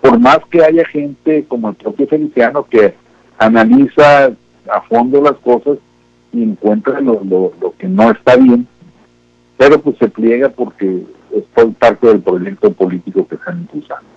por 0.00 0.18
más 0.20 0.40
que 0.50 0.62
haya 0.62 0.84
gente 0.84 1.44
como 1.48 1.70
el 1.70 1.74
propio 1.74 2.06
Feliciano 2.06 2.64
que 2.64 2.94
analiza 3.38 4.26
a 4.68 4.80
fondo 4.82 5.22
las 5.22 5.36
cosas 5.38 5.78
y 6.36 6.42
encuentra 6.42 7.00
lo, 7.00 7.52
que 7.78 7.88
no 7.88 8.10
está 8.10 8.36
bien, 8.36 8.66
pero 9.56 9.80
pues 9.80 9.96
se 9.98 10.08
pliega 10.08 10.48
porque 10.48 11.04
es 11.32 11.44
parte 11.78 12.06
del 12.08 12.20
proyecto 12.20 12.72
político 12.72 13.26
que 13.26 13.36
están 13.36 13.60
impulsando. 13.60 14.15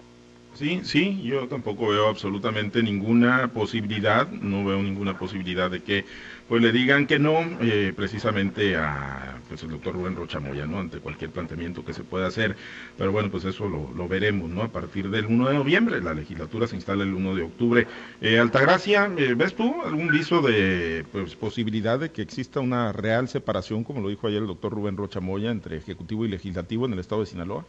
Sí, 0.60 0.82
sí, 0.84 1.22
yo 1.24 1.48
tampoco 1.48 1.88
veo 1.88 2.10
absolutamente 2.10 2.84
ninguna 2.84 3.48
posibilidad, 3.54 4.30
no 4.30 4.66
veo 4.66 4.84
ninguna 4.84 5.18
posibilidad 5.18 5.72
de 5.72 5.82
que 5.82 6.04
pues 6.50 6.62
le 6.62 6.74
digan 6.74 7.08
que 7.08 7.18
no, 7.18 7.40
eh, 7.62 7.94
precisamente 7.96 8.76
a 8.76 9.40
pues, 9.48 9.64
el 9.64 9.70
doctor 9.70 9.94
Rubén 9.94 10.18
Rochamoya, 10.18 10.66
¿no? 10.66 10.80
Ante 10.80 11.00
cualquier 11.00 11.32
planteamiento 11.32 11.86
que 11.86 11.94
se 11.94 12.04
pueda 12.04 12.28
hacer. 12.28 12.58
Pero 12.98 13.14
bueno, 13.14 13.32
pues 13.32 13.46
eso 13.46 13.70
lo, 13.70 14.08
veremos, 14.10 14.50
¿no? 14.50 14.64
A 14.64 14.68
partir 14.68 15.10
del 15.10 15.28
1 15.28 15.48
de 15.48 15.54
noviembre, 15.54 16.02
la 16.02 16.14
legislatura 16.14 16.68
se 16.68 16.76
instala 16.76 17.04
el 17.04 17.14
1 17.14 17.36
de 17.36 17.44
octubre. 17.44 17.88
Eh, 18.20 18.38
Altagracia, 18.38 19.10
eh, 19.16 19.36
¿ves 19.36 19.56
tú 19.56 19.82
algún 19.86 20.10
viso 20.10 20.42
de 20.42 21.06
pues, 21.14 21.38
posibilidad 21.38 21.98
de 21.98 22.12
que 22.12 22.22
exista 22.22 22.60
una 22.60 22.92
real 22.92 23.30
separación, 23.30 23.86
como 23.86 24.02
lo 24.02 24.10
dijo 24.10 24.28
ayer 24.28 24.42
el 24.42 24.48
doctor 24.48 24.74
Rubén 24.74 24.98
Rochamoya, 24.98 25.52
entre 25.52 25.78
Ejecutivo 25.78 26.26
y 26.26 26.28
Legislativo 26.28 26.86
en 26.86 26.92
el 26.92 27.00
estado 27.00 27.22
de 27.22 27.28
Sinaloa? 27.28 27.64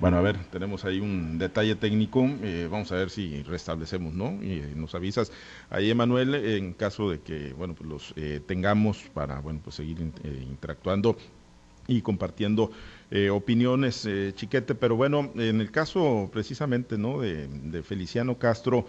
Bueno, 0.00 0.16
a 0.18 0.20
ver, 0.20 0.38
tenemos 0.52 0.84
ahí 0.84 1.00
un 1.00 1.38
detalle 1.38 1.74
técnico, 1.74 2.24
eh, 2.42 2.68
vamos 2.70 2.92
a 2.92 2.94
ver 2.94 3.10
si 3.10 3.42
restablecemos, 3.42 4.14
¿no? 4.14 4.40
Y 4.40 4.60
eh, 4.60 4.72
nos 4.76 4.94
avisas 4.94 5.32
ahí, 5.70 5.90
Emanuel, 5.90 6.36
en 6.36 6.72
caso 6.72 7.10
de 7.10 7.18
que, 7.18 7.52
bueno, 7.54 7.74
pues 7.74 7.90
los 7.90 8.14
eh, 8.14 8.40
tengamos 8.46 9.10
para, 9.12 9.40
bueno, 9.40 9.58
pues 9.62 9.74
seguir 9.74 10.00
interactuando 10.00 11.16
y 11.88 12.02
compartiendo 12.02 12.70
opiniones, 13.32 14.06
chiquete, 14.34 14.74
pero 14.74 14.94
bueno, 14.94 15.32
en 15.34 15.60
el 15.62 15.70
caso 15.70 16.28
precisamente, 16.30 16.98
¿no? 16.98 17.20
De, 17.22 17.82
Feliciano 17.82 18.36
Castro, 18.38 18.86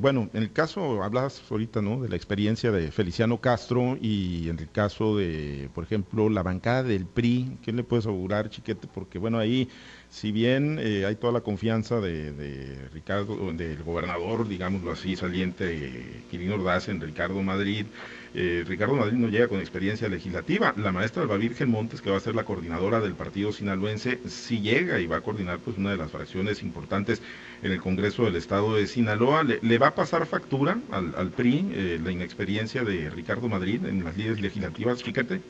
bueno, 0.00 0.28
en 0.34 0.42
el 0.42 0.52
caso, 0.52 1.04
hablas 1.04 1.40
ahorita, 1.48 1.80
¿no? 1.80 2.02
De 2.02 2.08
la 2.08 2.16
experiencia 2.16 2.72
de 2.72 2.90
Feliciano 2.90 3.40
Castro 3.40 3.96
y 4.00 4.48
en 4.48 4.58
el 4.58 4.68
caso 4.68 5.16
de, 5.16 5.70
por 5.72 5.84
ejemplo, 5.84 6.28
la 6.28 6.42
bancada 6.42 6.82
del 6.82 7.06
PRI, 7.06 7.58
¿qué 7.62 7.72
le 7.72 7.84
puedes 7.84 8.06
augurar, 8.06 8.50
chiquete? 8.50 8.88
Porque, 8.92 9.20
bueno, 9.20 9.38
ahí 9.38 9.68
si 10.10 10.32
bien 10.32 10.78
eh, 10.80 11.04
hay 11.06 11.16
toda 11.16 11.34
la 11.34 11.42
confianza 11.42 12.00
de, 12.00 12.88
Ricardo, 12.92 13.52
del 13.52 13.82
gobernador, 13.82 14.48
digámoslo 14.48 14.92
así, 14.92 15.16
saliente, 15.16 15.64
eh, 15.70 16.22
Quirino 16.30 16.54
Ordaz 16.54 16.88
en 16.88 17.00
Ricardo 17.00 17.42
Madrid, 17.42 17.86
eh, 18.34 18.64
Ricardo 18.66 18.94
Madrid 18.94 19.18
no 19.18 19.28
llega 19.28 19.48
con 19.48 19.60
experiencia 19.60 20.08
legislativa. 20.08 20.72
La 20.76 20.92
maestra 20.92 21.22
Alba 21.22 21.36
Virgen 21.36 21.70
Montes, 21.70 22.00
que 22.00 22.10
va 22.10 22.16
a 22.16 22.20
ser 22.20 22.34
la 22.34 22.44
coordinadora 22.44 23.00
del 23.00 23.12
partido 23.12 23.52
sinaloense, 23.52 24.18
sí 24.26 24.60
llega 24.60 24.98
y 24.98 25.06
va 25.06 25.18
a 25.18 25.20
coordinar 25.20 25.58
pues 25.58 25.76
una 25.76 25.90
de 25.90 25.98
las 25.98 26.10
fracciones 26.10 26.62
importantes 26.62 27.20
en 27.62 27.72
el 27.72 27.80
Congreso 27.80 28.24
del 28.24 28.36
Estado 28.36 28.76
de 28.76 28.86
Sinaloa. 28.86 29.44
¿Le, 29.44 29.78
va 29.78 29.88
a 29.88 29.94
pasar 29.94 30.26
factura 30.26 30.78
al, 30.90 31.30
PRI 31.30 31.98
la 32.02 32.10
inexperiencia 32.10 32.82
de 32.82 33.10
Ricardo 33.10 33.48
Madrid 33.48 33.84
en 33.84 34.04
las 34.04 34.16
líderes 34.16 34.40
legislativas, 34.40 35.02
fíjate? 35.02 35.40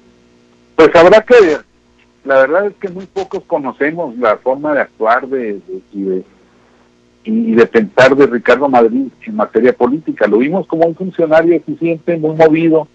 Pues 0.77 0.95
habrá 0.95 1.25
que 1.25 1.59
la 2.25 2.37
verdad 2.37 2.67
es 2.67 2.75
que 2.75 2.89
muy 2.89 3.07
pocos 3.07 3.43
conocemos 3.47 4.17
la 4.19 4.37
forma 4.39 4.75
de 4.75 4.81
actuar 4.81 5.27
de, 5.29 5.61
y, 5.93 6.03
de, 6.03 6.25
y 7.25 7.55
de 7.55 7.67
pensar 7.67 8.15
de 8.17 8.27
Ricardo 8.27 8.69
Madrid 8.69 9.09
en 9.23 9.37
materia 9.37 9.73
política. 9.73 10.27
Lo 10.27 10.39
vimos 10.39 10.67
como 10.67 10.87
un 10.87 10.95
funcionario 10.95 11.55
eficiente, 11.55 12.17
muy 12.17 12.37
movido, 12.37 12.89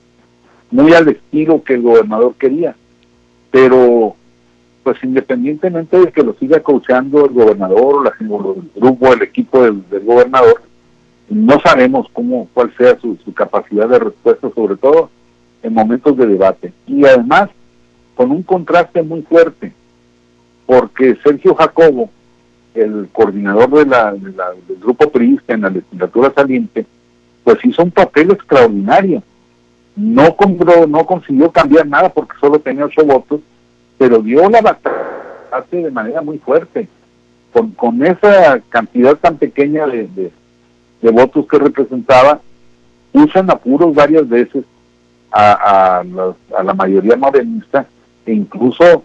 muy 0.71 0.93
al 0.93 1.07
estilo 1.09 1.63
que 1.63 1.75
el 1.75 1.81
gobernador 1.81 2.35
quería. 2.35 2.75
Pero, 3.51 4.15
pues 4.83 4.97
independientemente 5.03 5.99
de 5.99 6.11
que 6.11 6.23
lo 6.23 6.33
siga 6.33 6.59
coachando 6.59 7.25
el 7.25 7.33
gobernador, 7.33 8.03
la, 8.03 8.13
el 8.19 8.27
grupo, 8.75 9.13
el 9.13 9.21
equipo 9.21 9.63
del, 9.63 9.83
gobernador, 10.03 10.61
no 11.29 11.59
sabemos 11.61 12.07
cómo 12.13 12.49
cuál 12.53 12.73
sea 12.77 12.97
su 12.99 13.33
capacidad 13.33 13.87
de 13.87 13.99
respuesta, 13.99 14.49
sobre 14.53 14.75
todo 14.75 15.09
en 15.63 15.73
momentos 15.73 16.15
de 16.17 16.27
debate. 16.27 16.73
Y 16.85 17.05
además, 17.05 17.49
con 18.15 18.31
un 18.31 18.43
contraste 18.43 19.01
muy 19.01 19.21
fuerte, 19.23 19.73
porque 20.65 21.17
Sergio 21.23 21.55
Jacobo, 21.55 22.09
el 22.73 23.09
coordinador 23.11 23.69
de 23.69 23.85
la, 23.85 24.11
del 24.13 24.79
grupo 24.79 25.11
priista 25.11 25.53
en 25.53 25.61
la 25.61 25.69
legislatura 25.69 26.31
saliente, 26.35 26.85
pues 27.43 27.63
hizo 27.63 27.83
un 27.83 27.91
papel 27.91 28.31
extraordinario. 28.31 29.21
No, 29.95 30.35
compró, 30.35 30.87
no 30.87 31.05
consiguió 31.05 31.51
cambiar 31.51 31.85
nada 31.87 32.09
porque 32.09 32.35
solo 32.39 32.59
tenía 32.59 32.85
ocho 32.85 33.05
votos, 33.05 33.41
pero 33.97 34.19
dio 34.19 34.49
la 34.49 34.61
batalla 34.61 35.03
de 35.69 35.91
manera 35.91 36.21
muy 36.21 36.39
fuerte. 36.39 36.87
Con, 37.51 37.71
con 37.71 38.03
esa 38.03 38.59
cantidad 38.69 39.15
tan 39.15 39.37
pequeña 39.37 39.85
de, 39.85 40.07
de, 41.01 41.11
votos 41.11 41.45
que 41.45 41.59
representaba, 41.59 42.41
usan 43.11 43.51
apuros 43.51 43.93
varias 43.93 44.27
veces 44.27 44.63
a, 45.31 45.99
a, 46.01 46.03
a 46.57 46.63
la 46.63 46.73
mayoría 46.73 47.15
morenista 47.15 47.85
e 48.25 48.33
incluso, 48.33 49.03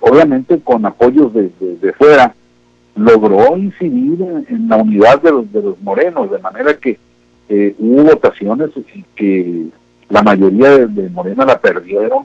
obviamente 0.00 0.60
con 0.60 0.84
apoyos 0.86 1.32
de, 1.32 1.92
fuera, 1.96 2.34
logró 2.96 3.56
incidir 3.56 4.20
en, 4.48 4.68
la 4.68 4.76
unidad 4.76 5.22
de 5.22 5.30
los, 5.30 5.52
de 5.52 5.62
los 5.62 5.80
morenos, 5.80 6.30
de 6.30 6.38
manera 6.38 6.74
que 6.74 6.98
eh, 7.48 7.74
hubo 7.78 8.04
votaciones 8.04 8.70
que 9.14 9.66
la 10.08 10.22
mayoría 10.22 10.86
de, 10.86 11.08
Morena 11.10 11.44
la 11.44 11.60
perdieron 11.60 12.24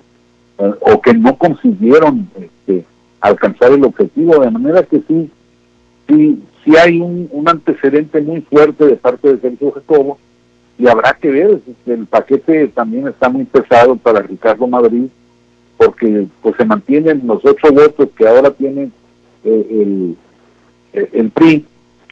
eh, 0.57 0.73
o 0.79 1.01
que 1.01 1.13
no 1.13 1.37
consiguieron 1.37 2.27
este, 2.39 2.85
alcanzar 3.21 3.71
el 3.71 3.83
objetivo, 3.83 4.39
de 4.39 4.51
manera 4.51 4.83
que 4.83 5.01
sí, 5.07 5.29
sí, 6.07 6.43
sí 6.63 6.75
hay 6.77 6.99
un, 6.99 7.29
un 7.31 7.49
antecedente 7.49 8.21
muy 8.21 8.41
fuerte 8.41 8.85
de 8.85 8.95
parte 8.95 9.33
de 9.33 9.41
Sergio 9.41 9.71
Jacobo 9.71 10.17
y 10.77 10.87
habrá 10.87 11.13
que 11.13 11.29
ver, 11.29 11.61
el 11.85 12.05
paquete 12.07 12.67
también 12.69 13.07
está 13.07 13.29
muy 13.29 13.45
pesado 13.45 13.95
para 13.95 14.21
Ricardo 14.21 14.67
Madrid, 14.67 15.07
porque 15.85 16.27
pues 16.41 16.55
se 16.57 16.65
mantienen 16.65 17.21
los 17.25 17.43
ocho 17.43 17.71
votos 17.71 18.09
que 18.15 18.27
ahora 18.27 18.51
tiene 18.51 18.91
eh, 19.43 19.67
el, 19.69 20.17
eh, 20.93 21.09
el 21.13 21.29
PRI, 21.31 21.65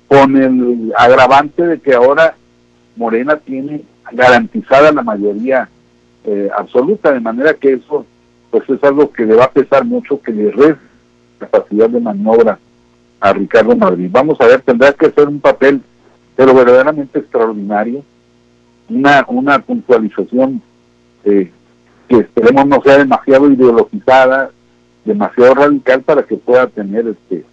con 0.08 0.36
el 0.36 0.94
agravante 0.98 1.66
de 1.66 1.80
que 1.80 1.94
ahora 1.94 2.36
Morena 2.96 3.38
tiene 3.38 3.84
garantizada 4.12 4.92
la 4.92 5.02
mayoría 5.02 5.70
eh, 6.26 6.50
absoluta, 6.56 7.12
de 7.12 7.20
manera 7.20 7.54
que 7.54 7.74
eso 7.74 8.06
pues 8.50 8.70
es 8.70 8.84
algo 8.84 9.12
que 9.12 9.26
le 9.26 9.36
va 9.36 9.46
a 9.46 9.52
pesar 9.52 9.86
mucho, 9.86 10.22
que 10.22 10.34
le 10.34 10.52
resta 10.52 10.82
capacidad 11.40 11.90
de 11.90 12.02
maniobra 12.02 12.60
a 13.20 13.34
Ricardo 13.34 13.76
Madrid. 13.76 14.10
Vamos 14.12 14.40
a 14.42 14.48
ver, 14.48 14.62
tendrá 14.62 14.92
que 14.92 15.06
hacer 15.06 15.28
un 15.28 15.40
papel, 15.40 15.82
pero 16.36 16.54
verdaderamente 16.54 17.20
extraordinario, 17.20 18.04
una, 18.90 19.26
una 19.30 19.60
puntualización 19.60 20.62
eh, 21.24 21.50
que 22.12 22.18
esperemos 22.18 22.68
no 22.68 22.82
sea 22.82 22.98
demasiado 22.98 23.50
ideologizada, 23.50 24.52
demasiado 25.06 25.56
radical 25.56 26.02
para 26.02 26.24
que 26.24 26.36
pueda 26.36 26.68
tener 26.68 27.08
este 27.08 27.46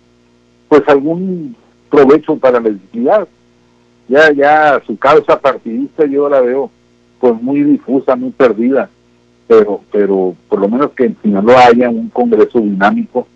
pues 0.69 0.83
algún 0.89 1.55
provecho 1.89 2.37
para 2.37 2.59
la 2.59 2.69
legitimidad. 2.69 3.29
Ya, 4.09 4.33
ya 4.33 4.83
su 4.85 4.99
causa 4.99 5.39
partidista 5.39 6.07
yo 6.07 6.29
la 6.29 6.41
veo 6.41 6.71
pues 7.21 7.41
muy 7.41 7.63
difusa, 7.63 8.17
muy 8.17 8.31
perdida, 8.31 8.91
pero, 9.47 9.81
pero 9.93 10.35
por 10.49 10.61
lo 10.61 10.69
menos 10.69 10.91
que 10.91 11.05
en 11.05 11.17
Sinaloa 11.23 11.67
haya 11.67 11.89
un 11.89 12.09
congreso 12.09 12.59
dinámico 12.59 13.29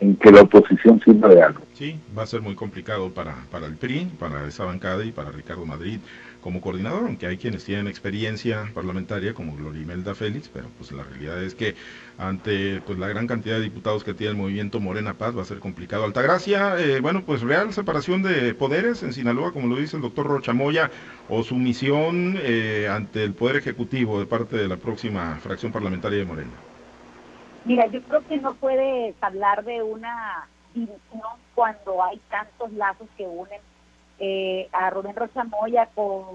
en 0.00 0.16
que 0.16 0.32
la 0.32 0.42
oposición 0.42 1.00
sirva 1.04 1.28
de 1.28 1.42
algo. 1.42 1.60
Sí, 1.84 2.00
va 2.16 2.22
a 2.22 2.26
ser 2.26 2.40
muy 2.40 2.54
complicado 2.54 3.12
para, 3.12 3.44
para 3.50 3.66
el 3.66 3.76
PRI, 3.76 4.06
para 4.18 4.48
esa 4.48 4.64
bancada 4.64 5.04
y 5.04 5.12
para 5.12 5.30
Ricardo 5.30 5.66
Madrid 5.66 5.98
como 6.40 6.62
coordinador, 6.62 7.02
aunque 7.04 7.26
hay 7.26 7.36
quienes 7.36 7.62
tienen 7.62 7.88
experiencia 7.88 8.70
parlamentaria 8.72 9.34
como 9.34 9.54
Glorimelda 9.54 10.14
Félix, 10.14 10.48
pero 10.48 10.68
pues 10.78 10.92
la 10.92 11.02
realidad 11.02 11.42
es 11.42 11.54
que 11.54 11.74
ante 12.16 12.80
pues 12.86 12.98
la 12.98 13.06
gran 13.08 13.26
cantidad 13.26 13.56
de 13.56 13.64
diputados 13.64 14.02
que 14.02 14.14
tiene 14.14 14.30
el 14.30 14.38
movimiento 14.38 14.80
Morena 14.80 15.12
Paz 15.12 15.36
va 15.36 15.42
a 15.42 15.44
ser 15.44 15.58
complicado. 15.58 16.04
Altagracia, 16.04 16.78
eh, 16.78 17.00
bueno, 17.00 17.22
pues 17.26 17.42
real 17.42 17.70
separación 17.74 18.22
de 18.22 18.54
poderes 18.54 19.02
en 19.02 19.12
Sinaloa, 19.12 19.52
como 19.52 19.66
lo 19.66 19.76
dice 19.76 19.96
el 19.96 20.02
doctor 20.02 20.26
Rochamoya, 20.26 20.90
o 21.28 21.42
sumisión 21.42 22.38
eh, 22.40 22.88
ante 22.90 23.24
el 23.24 23.34
Poder 23.34 23.56
Ejecutivo 23.56 24.20
de 24.20 24.24
parte 24.24 24.56
de 24.56 24.68
la 24.68 24.78
próxima 24.78 25.36
fracción 25.42 25.70
parlamentaria 25.70 26.20
de 26.20 26.24
Morena. 26.24 26.52
Mira, 27.66 27.86
yo 27.88 28.00
creo 28.04 28.26
que 28.26 28.38
no 28.38 28.54
puedes 28.54 29.14
hablar 29.22 29.66
de 29.66 29.82
una 29.82 30.48
división 30.74 31.38
cuando 31.54 32.02
hay 32.02 32.20
tantos 32.30 32.72
lazos 32.72 33.08
que 33.16 33.26
unen 33.26 33.60
eh, 34.18 34.68
a 34.72 34.90
Rubén 34.90 35.16
Rochamoya 35.16 35.86
con 35.94 36.26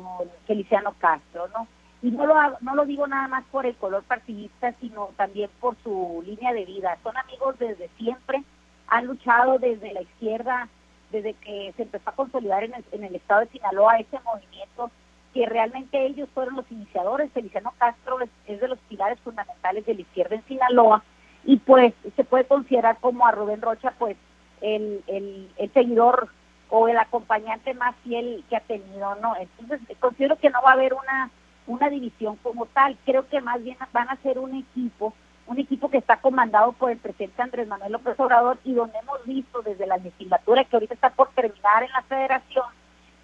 Feliciano 0.48 0.94
Castro, 1.00 1.48
¿no? 1.50 1.68
Y 2.02 2.12
no 2.12 2.26
lo, 2.26 2.36
no 2.62 2.76
lo 2.76 2.86
digo 2.86 3.08
nada 3.08 3.28
más 3.28 3.44
por 3.52 3.66
el 3.66 3.76
color 3.76 4.04
partidista, 4.04 4.74
sino 4.80 5.10
también 5.18 5.50
por 5.60 5.76
su 5.84 6.24
línea 6.26 6.54
de 6.54 6.66
vida. 6.66 6.98
Son 7.04 7.16
amigos 7.18 7.60
desde 7.60 7.90
siempre, 7.98 8.44
han 8.88 9.06
luchado 9.06 9.60
desde 9.60 9.94
la 9.94 10.02
izquierda, 10.02 10.70
desde 11.12 11.34
que 11.34 11.74
se 11.76 11.84
empezó 11.84 12.10
a 12.10 12.16
consolidar 12.16 12.64
en 12.64 12.74
el, 12.74 12.86
en 12.92 13.04
el 13.04 13.16
estado 13.16 13.42
de 13.42 13.48
Sinaloa 13.48 14.00
ese 14.00 14.20
movimiento, 14.22 14.92
que 15.34 15.46
realmente 15.46 16.06
ellos 16.06 16.30
fueron 16.34 16.56
los 16.56 16.72
iniciadores. 16.72 17.32
Feliciano 17.32 17.74
Castro 17.78 18.20
es, 18.22 18.60
de 18.60 18.68
los 18.68 18.80
pilares 18.88 19.20
fundamentales 19.20 19.86
de 19.86 19.96
la 19.96 20.02
izquierda 20.02 20.36
en 20.36 20.46
Sinaloa, 20.46 21.04
y 21.44 21.58
pues 21.58 21.94
se 22.16 22.24
puede 22.24 22.46
considerar 22.46 22.98
como 23.00 23.26
a 23.26 23.32
Rubén 23.32 23.62
Rocha, 23.62 23.94
pues 23.98 24.18
el, 24.62 25.04
el, 25.08 25.72
seguidor 25.74 26.30
o 26.70 26.88
el 26.88 26.98
acompañante 26.98 27.74
más 27.74 27.96
fiel 28.04 28.44
que 28.50 28.56
ha 28.56 28.62
tenido, 28.62 29.16
¿no? 29.16 29.36
Entonces, 29.38 29.80
considero 30.00 30.38
que 30.38 30.50
no 30.50 30.62
va 30.62 30.72
a 30.72 30.74
haber 30.74 30.94
una, 30.94 31.32
una 31.68 31.90
división 31.90 32.36
como 32.38 32.66
tal, 32.68 32.98
creo 33.06 33.28
que 33.28 33.42
más 33.42 33.64
bien 33.64 33.78
van 33.92 34.10
a 34.10 34.18
ser 34.18 34.40
un 34.40 34.56
equipo 34.56 35.14
un 35.50 35.58
equipo 35.58 35.90
que 35.90 35.98
está 35.98 36.18
comandado 36.18 36.74
por 36.74 36.92
el 36.92 37.00
presidente 37.00 37.42
Andrés 37.42 37.68
Manuel 37.68 37.94
López 37.94 38.20
Obrador 38.20 38.60
y 38.64 38.74
donde 38.74 39.00
hemos 39.00 39.26
visto 39.26 39.64
desde 39.64 39.88
la 39.88 39.98
legislatura 39.98 40.64
que 40.64 40.76
ahorita 40.76 40.94
está 40.94 41.10
por 41.10 41.30
terminar 41.30 41.82
en 41.82 41.92
la 41.92 42.04
federación, 42.04 42.66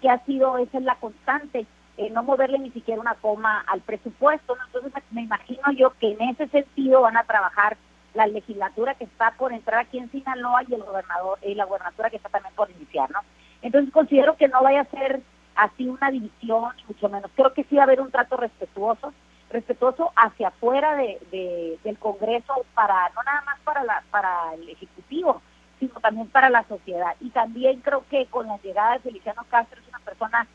que 0.02 0.10
ha 0.10 0.18
sido, 0.24 0.58
esa 0.58 0.78
es 0.78 0.84
la 0.84 0.96
constante, 0.96 1.66
eh, 1.96 2.10
no 2.10 2.24
moverle 2.24 2.58
ni 2.58 2.72
siquiera 2.72 3.00
una 3.00 3.14
coma 3.14 3.64
al 3.68 3.80
presupuesto. 3.80 4.56
Entonces 4.66 4.92
me 5.12 5.22
imagino 5.22 5.70
yo 5.72 5.92
que 6.00 6.12
en 6.12 6.20
ese 6.30 6.48
sentido 6.48 7.02
van 7.02 7.16
a 7.16 7.22
trabajar 7.22 7.76
la 8.16 8.26
legislatura 8.26 8.94
que 8.94 9.04
está 9.04 9.32
por 9.32 9.52
entrar 9.52 9.80
aquí 9.80 9.98
en 9.98 10.10
Sinaloa 10.10 10.62
y 10.66 10.74
el 10.74 10.82
gobernador 10.82 11.38
y 11.42 11.54
la 11.54 11.66
gobernatura 11.66 12.10
que 12.10 12.16
está 12.16 12.30
también 12.30 12.54
por 12.54 12.70
iniciar, 12.70 13.10
¿no? 13.10 13.20
Entonces 13.62 13.92
considero 13.92 14.36
que 14.36 14.48
no 14.48 14.62
vaya 14.62 14.80
a 14.80 14.90
ser 14.90 15.20
así 15.54 15.88
una 15.88 16.10
división, 16.10 16.72
mucho 16.88 17.08
menos. 17.08 17.30
Creo 17.34 17.52
que 17.52 17.64
sí 17.64 17.76
va 17.76 17.82
a 17.82 17.84
haber 17.84 18.00
un 18.00 18.10
trato 18.10 18.36
respetuoso, 18.36 19.12
respetuoso 19.50 20.12
hacia 20.16 20.48
afuera 20.48 20.96
de, 20.96 21.78
del 21.84 21.98
Congreso 21.98 22.64
para 22.74 23.10
no 23.14 23.22
nada 23.22 23.42
más 23.42 23.58
para 23.60 23.84
la 23.84 24.02
para 24.10 24.54
el 24.54 24.68
ejecutivo, 24.68 25.42
sino 25.78 25.94
también 26.00 26.28
para 26.28 26.48
la 26.48 26.64
sociedad. 26.64 27.14
Y 27.20 27.30
también 27.30 27.80
creo 27.80 28.04
que 28.08 28.26
con 28.26 28.46
la 28.46 28.58
llegada 28.58 28.94
de 28.94 29.00
Feliciano 29.00 29.44
Castro 29.50 29.80
es 29.80 29.88
una 29.88 29.98
persona 30.00 30.46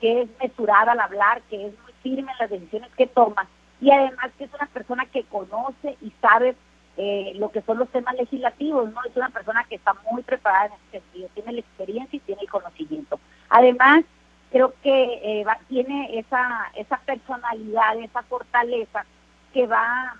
que 0.00 0.22
es 0.22 0.28
mesurada 0.40 0.92
al 0.92 1.00
hablar, 1.00 1.42
que 1.50 1.66
es 1.66 1.72
muy 1.82 1.92
firme 2.02 2.30
en 2.30 2.38
las 2.38 2.50
decisiones 2.50 2.90
que 2.96 3.08
toma 3.08 3.48
y 3.80 3.90
además 3.90 4.30
que 4.36 4.44
es 4.44 4.54
una 4.54 4.66
persona 4.66 5.06
que 5.06 5.24
conoce 5.24 5.96
y 6.00 6.12
sabe 6.20 6.56
eh, 7.00 7.32
lo 7.36 7.50
que 7.52 7.62
son 7.62 7.78
los 7.78 7.88
temas 7.90 8.16
legislativos, 8.16 8.92
¿no? 8.92 9.00
Es 9.04 9.16
una 9.16 9.30
persona 9.30 9.64
que 9.68 9.76
está 9.76 9.94
muy 10.10 10.22
preparada 10.22 10.66
en 10.66 10.72
ese 10.72 10.98
sentido, 10.98 11.28
tiene 11.32 11.52
la 11.52 11.60
experiencia 11.60 12.16
y 12.16 12.20
tiene 12.20 12.42
el 12.42 12.50
conocimiento. 12.50 13.20
Además, 13.48 14.04
creo 14.50 14.74
que 14.82 15.20
eh, 15.22 15.46
tiene 15.68 16.18
esa, 16.18 16.72
esa 16.74 16.98
personalidad, 16.98 17.96
esa 18.00 18.22
fortaleza 18.24 19.06
que 19.52 19.68
va 19.68 20.16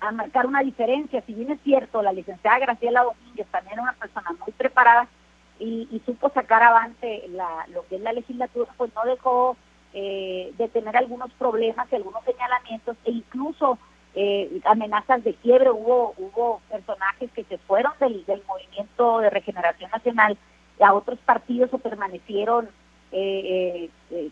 a 0.00 0.10
marcar 0.10 0.46
una 0.46 0.64
diferencia. 0.64 1.22
Si 1.22 1.34
bien 1.34 1.52
es 1.52 1.60
cierto, 1.62 2.02
la 2.02 2.12
licenciada 2.12 2.58
Graciela 2.58 3.04
Domínguez 3.04 3.46
también 3.52 3.74
era 3.74 3.82
una 3.82 3.92
persona 3.92 4.32
muy 4.44 4.52
preparada 4.52 5.06
y, 5.60 6.02
supo 6.04 6.30
sacar 6.30 6.64
avante 6.64 7.28
la, 7.28 7.64
lo 7.68 7.86
que 7.86 7.96
es 7.96 8.02
la 8.02 8.12
legislatura, 8.12 8.70
pues 8.76 8.92
no 8.92 9.04
dejó 9.04 9.56
eh, 9.94 10.52
de 10.58 10.68
tener 10.68 10.96
algunos 10.96 11.32
problemas 11.34 11.86
y 11.92 11.94
algunos 11.94 12.24
señalamientos 12.24 12.96
e 13.04 13.12
incluso 13.12 13.78
eh, 14.16 14.60
amenazas 14.64 15.22
de 15.22 15.34
quiebre. 15.34 15.70
Hubo, 15.70 16.14
hubo 16.16 16.60
personajes 16.70 17.30
que 17.32 17.44
se 17.44 17.58
fueron 17.58 17.92
del, 18.00 18.24
movimiento 18.48 19.18
de 19.20 19.30
regeneración 19.30 19.90
nacional 19.90 20.38
a 20.80 20.94
otros 20.94 21.18
partidos 21.18 21.72
o 21.72 21.78
permanecieron 21.78 22.68
eh, 23.12 23.90
eh, 24.10 24.30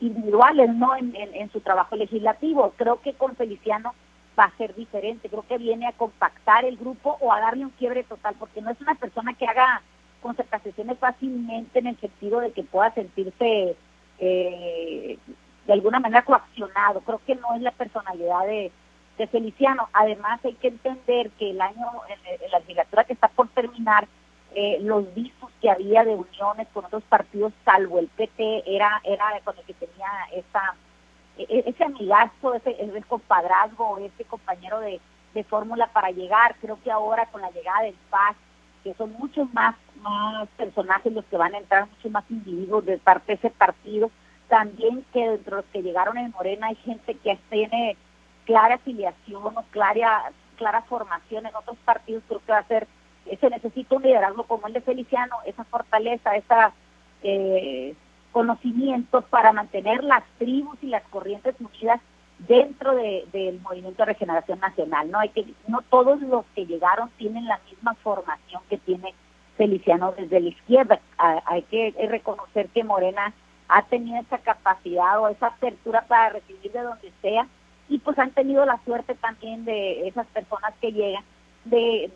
individuales 0.00 0.74
no 0.74 0.96
en, 0.96 1.14
en, 1.14 1.52
su 1.52 1.60
trabajo 1.60 1.94
legislativo. 1.94 2.72
Creo 2.76 3.02
que 3.02 3.12
con 3.12 3.36
Feliciano 3.36 3.94
va 4.38 4.44
a 4.44 4.56
ser 4.56 4.74
diferente, 4.74 5.28
creo 5.28 5.44
que 5.46 5.58
viene 5.58 5.86
a 5.86 5.92
compactar 5.92 6.64
el 6.64 6.78
grupo 6.78 7.18
o 7.20 7.32
a 7.32 7.40
darle 7.40 7.64
un 7.64 7.70
quiebre 7.72 8.04
total, 8.04 8.34
porque 8.38 8.62
no 8.62 8.70
es 8.70 8.80
una 8.80 8.94
persona 8.94 9.34
que 9.34 9.46
haga 9.46 9.82
concertaciones 10.22 10.98
fácilmente 10.98 11.80
en 11.80 11.88
el 11.88 12.00
sentido 12.00 12.40
de 12.40 12.52
que 12.52 12.62
pueda 12.62 12.92
sentirse 12.94 13.76
eh, 14.18 15.18
de 15.66 15.72
alguna 15.72 16.00
manera 16.00 16.22
coaccionado. 16.22 17.00
Creo 17.00 17.20
que 17.26 17.34
no 17.34 17.54
es 17.56 17.62
la 17.62 17.72
personalidad 17.72 18.46
de, 18.46 18.72
de 19.18 19.26
Feliciano. 19.26 19.88
Además 19.92 20.40
hay 20.44 20.54
que 20.54 20.68
entender 20.68 21.30
que 21.32 21.50
el 21.50 21.60
año, 21.60 21.86
en, 22.08 22.50
la 22.50 22.60
legislatura 22.60 23.04
que 23.04 23.12
está 23.12 23.28
por 23.28 23.48
terminar, 23.48 24.08
eh, 24.54 24.78
los 24.80 25.12
visos 25.14 25.50
que 25.60 25.70
había 25.70 26.04
de 26.04 26.14
uniones 26.14 26.68
con 26.72 26.84
otros 26.86 27.02
partidos, 27.04 27.52
salvo 27.64 27.98
el 27.98 28.08
PT, 28.08 28.64
era, 28.66 29.00
era 29.04 29.24
con 29.44 29.58
el 29.58 29.64
que 29.64 29.74
tenía 29.74 30.08
esa, 30.32 30.74
e, 31.36 31.42
e, 31.42 31.64
ese 31.66 31.84
amigazo, 31.84 32.54
ese, 32.54 32.76
ese 32.82 33.02
compadrazgo, 33.02 33.98
ese 33.98 34.24
compañero 34.24 34.80
de, 34.80 35.00
de 35.34 35.44
fórmula 35.44 35.88
para 35.88 36.10
llegar. 36.10 36.56
Creo 36.60 36.78
que 36.82 36.90
ahora 36.90 37.26
con 37.26 37.42
la 37.42 37.50
llegada 37.50 37.82
del 37.82 37.96
PAS, 38.08 38.36
que 38.82 38.94
son 38.94 39.12
muchos 39.18 39.52
más, 39.52 39.74
más 40.00 40.48
personajes 40.56 41.12
los 41.12 41.24
que 41.26 41.36
van 41.36 41.54
a 41.54 41.58
entrar, 41.58 41.88
muchos 41.88 42.10
más 42.10 42.24
individuos 42.30 42.86
de 42.86 42.98
parte 42.98 43.32
de 43.32 43.34
ese 43.34 43.50
partido, 43.50 44.10
también 44.48 45.04
que 45.12 45.28
dentro 45.28 45.56
de 45.56 45.62
los 45.62 45.70
que 45.72 45.82
llegaron 45.82 46.16
en 46.16 46.30
Morena 46.30 46.68
hay 46.68 46.76
gente 46.76 47.14
que 47.16 47.38
tiene 47.50 47.96
clara 48.48 48.76
afiliación 48.76 49.58
o 49.58 49.62
clara, 49.70 50.32
clara 50.56 50.80
formación 50.82 51.44
en 51.44 51.54
otros 51.54 51.76
partidos, 51.84 52.22
creo 52.26 52.40
que 52.40 52.52
va 52.52 52.58
a 52.58 52.66
ser 52.66 52.88
se 53.36 53.50
necesita 53.50 53.94
un 53.94 54.02
liderazgo 54.02 54.44
como 54.44 54.68
el 54.68 54.72
de 54.72 54.80
Feliciano, 54.80 55.36
esa 55.44 55.62
fortaleza, 55.64 56.34
ese 56.34 56.54
eh, 57.22 57.94
conocimiento 58.32 59.20
para 59.20 59.52
mantener 59.52 60.02
las 60.02 60.24
tribus 60.38 60.78
y 60.80 60.86
las 60.86 61.02
corrientes 61.10 61.54
unidas 61.60 62.00
dentro 62.38 62.94
del 62.94 63.60
movimiento 63.60 63.98
de 63.98 64.12
regeneración 64.12 64.60
nacional. 64.60 65.10
No 65.10 65.18
hay 65.18 65.28
que 65.28 65.44
no 65.66 65.82
todos 65.82 66.22
los 66.22 66.46
que 66.54 66.64
llegaron 66.64 67.10
tienen 67.18 67.44
la 67.44 67.60
misma 67.70 67.94
formación 67.96 68.62
que 68.70 68.78
tiene 68.78 69.12
Feliciano 69.58 70.14
desde 70.16 70.40
la 70.40 70.48
izquierda. 70.48 71.00
hay 71.18 71.62
que 71.64 71.92
reconocer 72.08 72.70
que 72.70 72.82
Morena 72.82 73.34
ha 73.68 73.82
tenido 73.82 74.18
esa 74.22 74.38
capacidad 74.38 75.20
o 75.20 75.28
esa 75.28 75.48
apertura 75.48 76.06
para 76.08 76.30
recibir 76.30 76.72
de 76.72 76.80
donde 76.80 77.12
sea 77.20 77.46
y 77.88 77.98
pues 77.98 78.18
han 78.18 78.30
tenido 78.32 78.64
la 78.66 78.78
suerte 78.84 79.14
también 79.14 79.64
de 79.64 80.08
esas 80.08 80.26
personas 80.28 80.74
que 80.80 80.92
llegan 80.92 81.24
de, 81.64 82.10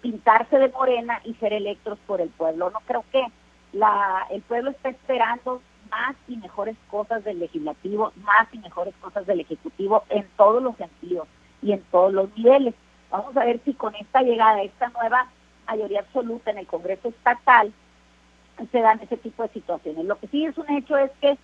pintarse 0.00 0.58
de 0.58 0.68
morena 0.68 1.20
y 1.24 1.34
ser 1.34 1.52
electos 1.52 1.98
por 2.06 2.20
el 2.20 2.30
pueblo. 2.30 2.70
No 2.70 2.80
creo 2.80 3.04
que 3.12 3.24
la, 3.72 4.26
el 4.30 4.42
pueblo 4.42 4.70
está 4.70 4.88
esperando 4.90 5.60
más 5.90 6.16
y 6.28 6.36
mejores 6.36 6.76
cosas 6.90 7.22
del 7.24 7.38
legislativo, 7.38 8.12
más 8.22 8.48
y 8.52 8.58
mejores 8.58 8.94
cosas 9.00 9.26
del 9.26 9.40
ejecutivo 9.40 10.04
en 10.08 10.26
todos 10.36 10.62
los 10.62 10.76
sentidos 10.76 11.28
y 11.62 11.72
en 11.72 11.82
todos 11.90 12.12
los 12.12 12.34
niveles. 12.36 12.74
Vamos 13.10 13.36
a 13.36 13.44
ver 13.44 13.60
si 13.64 13.74
con 13.74 13.94
esta 13.94 14.22
llegada, 14.22 14.62
esta 14.62 14.88
nueva 14.88 15.28
mayoría 15.66 16.00
absoluta 16.00 16.50
en 16.50 16.58
el 16.58 16.66
Congreso 16.66 17.08
estatal, 17.08 17.72
se 18.70 18.80
dan 18.80 19.00
ese 19.00 19.16
tipo 19.16 19.42
de 19.42 19.48
situaciones. 19.50 20.04
Lo 20.04 20.18
que 20.18 20.28
sí 20.28 20.44
es 20.44 20.56
un 20.56 20.70
hecho 20.70 20.96
es 20.96 21.10
que 21.20 21.36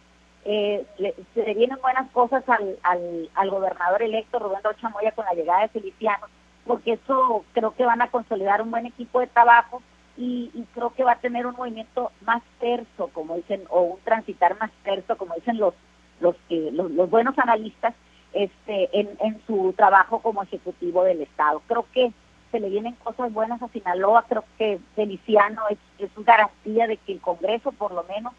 eh, 0.50 0.86
se 1.34 1.42
le 1.42 1.52
vienen 1.52 1.78
buenas 1.82 2.10
cosas 2.10 2.42
al, 2.48 2.78
al, 2.82 3.28
al 3.34 3.50
gobernador 3.50 4.02
electo 4.02 4.38
Rubén 4.38 4.62
Rocha 4.64 4.90
con 5.14 5.26
la 5.26 5.34
llegada 5.34 5.60
de 5.60 5.68
Feliciano, 5.68 6.26
porque 6.66 6.92
eso 6.92 7.44
creo 7.52 7.72
que 7.72 7.84
van 7.84 8.00
a 8.00 8.10
consolidar 8.10 8.62
un 8.62 8.70
buen 8.70 8.86
equipo 8.86 9.20
de 9.20 9.26
trabajo 9.26 9.82
y, 10.16 10.50
creo 10.74 10.94
que 10.94 11.04
va 11.04 11.12
a 11.12 11.18
tener 11.20 11.46
un 11.46 11.54
movimiento 11.54 12.12
más 12.22 12.42
terso, 12.60 13.08
como 13.12 13.36
dicen, 13.36 13.62
o 13.68 13.82
un 13.82 14.00
transitar 14.00 14.58
más 14.58 14.70
terso, 14.82 15.18
como 15.18 15.34
dicen 15.34 15.58
los 15.58 15.74
los, 16.20 16.34
los, 16.48 17.10
buenos 17.10 17.38
analistas, 17.38 17.94
este, 18.32 18.88
en, 18.98 19.10
en 19.20 19.40
su 19.46 19.74
trabajo 19.76 20.20
como 20.20 20.42
ejecutivo 20.42 21.04
del 21.04 21.20
Estado. 21.20 21.62
Creo 21.68 21.84
que 21.92 22.10
se 22.50 22.58
le 22.58 22.70
vienen 22.70 22.94
cosas 22.94 23.32
buenas 23.32 23.62
a 23.62 23.68
Sinaloa, 23.68 24.24
creo 24.26 24.44
que 24.56 24.80
Feliciano 24.96 25.62
es, 25.68 25.78
es 25.98 26.10
una 26.16 26.26
garantía 26.26 26.86
de 26.86 26.96
que 26.96 27.12
el 27.12 27.20
Congreso 27.20 27.70
por 27.70 27.92
lo 27.92 28.02
menos 28.04 28.32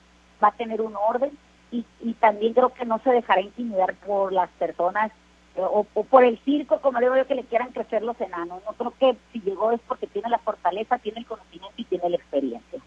va 0.44 0.50
a 0.50 0.54
tener 0.54 0.82
un 0.82 0.96
orden 0.96 1.32
y, 1.72 1.86
y 2.02 2.14
también 2.14 2.54
creo 2.54 2.74
que 2.74 2.86
no 2.86 3.00
se 3.00 3.12
dejará 3.12 3.42
intimidar 3.42 3.94
por 3.96 4.34
las 4.34 4.50
personas 4.52 5.12
o, 5.56 5.84
por 5.84 6.24
el 6.24 6.40
circo, 6.40 6.80
como 6.82 7.00
digo 7.00 7.16
yo, 7.18 7.28
que 7.28 7.36
le 7.36 7.44
quieran 7.44 7.72
crecer 7.72 8.02
los 8.02 8.20
enanos. 8.22 8.62
No 8.66 8.74
creo 8.74 8.94
que 9.00 9.18
si 9.32 9.42
llegó 9.42 9.72
es 9.72 9.82
porque 9.88 10.08
tiene 10.08 10.30
la 10.30 10.40
fortaleza, 10.40 10.98
tiene 11.00 11.20
el 11.20 11.26
conocimiento 11.26 11.74
y 11.78 11.86
tiene 11.86 12.10
la 12.10 12.16
experiencia. 12.16 12.80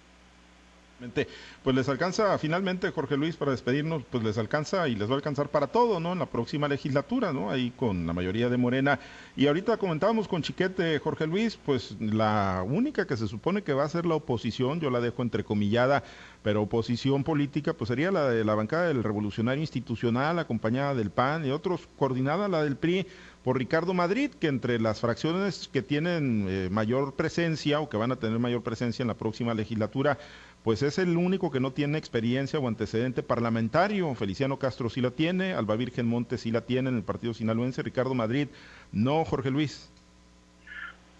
Pues 1.62 1.76
les 1.76 1.88
alcanza 1.88 2.36
finalmente, 2.38 2.90
Jorge 2.90 3.16
Luis, 3.16 3.36
para 3.36 3.50
despedirnos, 3.50 4.02
pues 4.10 4.22
les 4.22 4.38
alcanza 4.38 4.88
y 4.88 4.94
les 4.94 5.08
va 5.08 5.14
a 5.14 5.16
alcanzar 5.16 5.48
para 5.48 5.66
todo, 5.66 6.00
¿no? 6.00 6.12
En 6.12 6.18
la 6.18 6.26
próxima 6.26 6.68
legislatura, 6.68 7.32
¿no? 7.32 7.50
Ahí 7.50 7.72
con 7.76 8.06
la 8.06 8.12
mayoría 8.12 8.48
de 8.48 8.56
Morena. 8.56 9.00
Y 9.36 9.46
ahorita 9.46 9.76
comentábamos 9.76 10.28
con 10.28 10.42
Chiquete, 10.42 10.98
Jorge 10.98 11.26
Luis, 11.26 11.56
pues 11.56 11.96
la 12.00 12.64
única 12.66 13.06
que 13.06 13.16
se 13.16 13.28
supone 13.28 13.62
que 13.62 13.72
va 13.72 13.84
a 13.84 13.88
ser 13.88 14.06
la 14.06 14.14
oposición, 14.14 14.80
yo 14.80 14.90
la 14.90 15.00
dejo 15.00 15.22
entrecomillada, 15.22 16.04
pero 16.42 16.62
oposición 16.62 17.24
política, 17.24 17.72
pues 17.72 17.88
sería 17.88 18.10
la 18.10 18.28
de 18.28 18.44
la 18.44 18.54
bancada 18.54 18.88
del 18.88 19.02
Revolucionario 19.02 19.60
Institucional, 19.60 20.38
acompañada 20.38 20.94
del 20.94 21.10
PAN 21.10 21.46
y 21.46 21.50
otros, 21.50 21.88
coordinada 21.96 22.48
la 22.48 22.62
del 22.62 22.76
PRI 22.76 23.06
por 23.42 23.58
Ricardo 23.58 23.92
Madrid, 23.92 24.30
que 24.30 24.46
entre 24.46 24.78
las 24.78 25.00
fracciones 25.00 25.68
que 25.72 25.82
tienen 25.82 26.46
eh, 26.48 26.68
mayor 26.70 27.14
presencia 27.14 27.80
o 27.80 27.88
que 27.88 27.96
van 27.96 28.12
a 28.12 28.16
tener 28.16 28.38
mayor 28.38 28.62
presencia 28.62 29.02
en 29.02 29.08
la 29.08 29.14
próxima 29.14 29.54
legislatura, 29.54 30.18
pues 30.64 30.82
es 30.82 30.98
el 30.98 31.16
único 31.16 31.50
que 31.50 31.60
no 31.60 31.72
tiene 31.72 31.98
experiencia 31.98 32.58
o 32.58 32.68
antecedente 32.68 33.22
parlamentario. 33.22 34.14
Feliciano 34.14 34.58
Castro 34.58 34.88
sí 34.88 35.00
la 35.00 35.10
tiene, 35.10 35.54
Alba 35.54 35.76
Virgen 35.76 36.06
Montes 36.06 36.42
sí 36.42 36.52
la 36.52 36.60
tiene 36.60 36.88
en 36.90 36.96
el 36.96 37.02
Partido 37.02 37.34
Sinaloense, 37.34 37.82
Ricardo 37.82 38.14
Madrid, 38.14 38.48
no, 38.92 39.24
Jorge 39.24 39.50
Luis. 39.50 39.90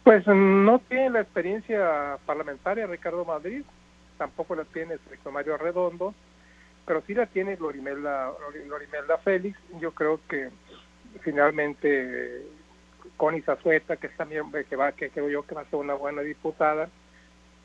Pues 0.04 0.26
no 0.26 0.80
tiene 0.88 1.10
la 1.10 1.20
experiencia 1.20 2.18
parlamentaria 2.24 2.86
Ricardo 2.86 3.24
Madrid, 3.24 3.62
tampoco 4.18 4.54
la 4.54 4.64
tiene 4.64 4.94
el 4.94 5.32
Mario 5.32 5.56
Redondo, 5.56 6.14
pero 6.86 7.02
sí 7.06 7.14
la 7.14 7.26
tiene 7.26 7.56
Glorimelda, 7.56 8.32
Glorimelda 8.66 9.18
Félix. 9.18 9.58
Yo 9.80 9.92
creo 9.92 10.20
que 10.28 10.50
finalmente 11.20 12.42
Connie 13.16 13.42
Zazueta, 13.42 13.96
que 13.96 14.08
es 14.08 14.16
también 14.16 14.44
que 14.68 14.76
va, 14.76 14.92
que 14.92 15.10
creo 15.10 15.28
yo 15.28 15.42
que 15.44 15.54
va 15.54 15.62
a 15.62 15.70
ser 15.70 15.78
una 15.78 15.94
buena 15.94 16.22
diputada, 16.22 16.88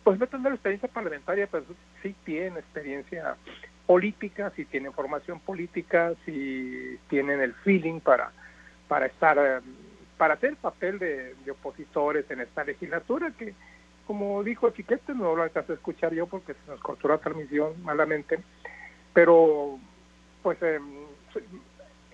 pues 0.07 0.21
no 0.21 0.27
tener 0.27 0.53
experiencia 0.53 0.87
parlamentaria, 0.87 1.49
pero 1.51 1.65
sí 2.01 2.15
tiene 2.23 2.59
experiencia 2.59 3.35
política, 3.85 4.53
sí 4.55 4.63
tienen 4.63 4.93
formación 4.93 5.41
política, 5.41 6.13
sí 6.25 6.97
tienen 7.09 7.41
el 7.41 7.53
feeling 7.55 7.99
para, 7.99 8.31
para 8.87 9.07
estar 9.07 9.37
eh, 9.37 9.59
para 10.17 10.35
hacer 10.35 10.55
papel 10.55 10.97
de, 10.97 11.35
opositores 11.51 12.23
en 12.31 12.39
esta 12.39 12.63
legislatura 12.63 13.33
que, 13.37 13.53
como 14.05 14.41
dijo 14.45 14.69
Chiquete, 14.69 15.13
no 15.13 15.35
lo 15.35 15.43
alcancé 15.43 15.73
a 15.73 15.75
escuchar 15.75 16.13
yo 16.13 16.25
porque 16.25 16.53
se 16.53 16.71
nos 16.71 16.79
cortó 16.79 17.09
la 17.09 17.17
transmisión 17.17 17.73
malamente, 17.83 18.39
pero 19.11 19.77
pues 20.41 20.57
em, 20.61 20.85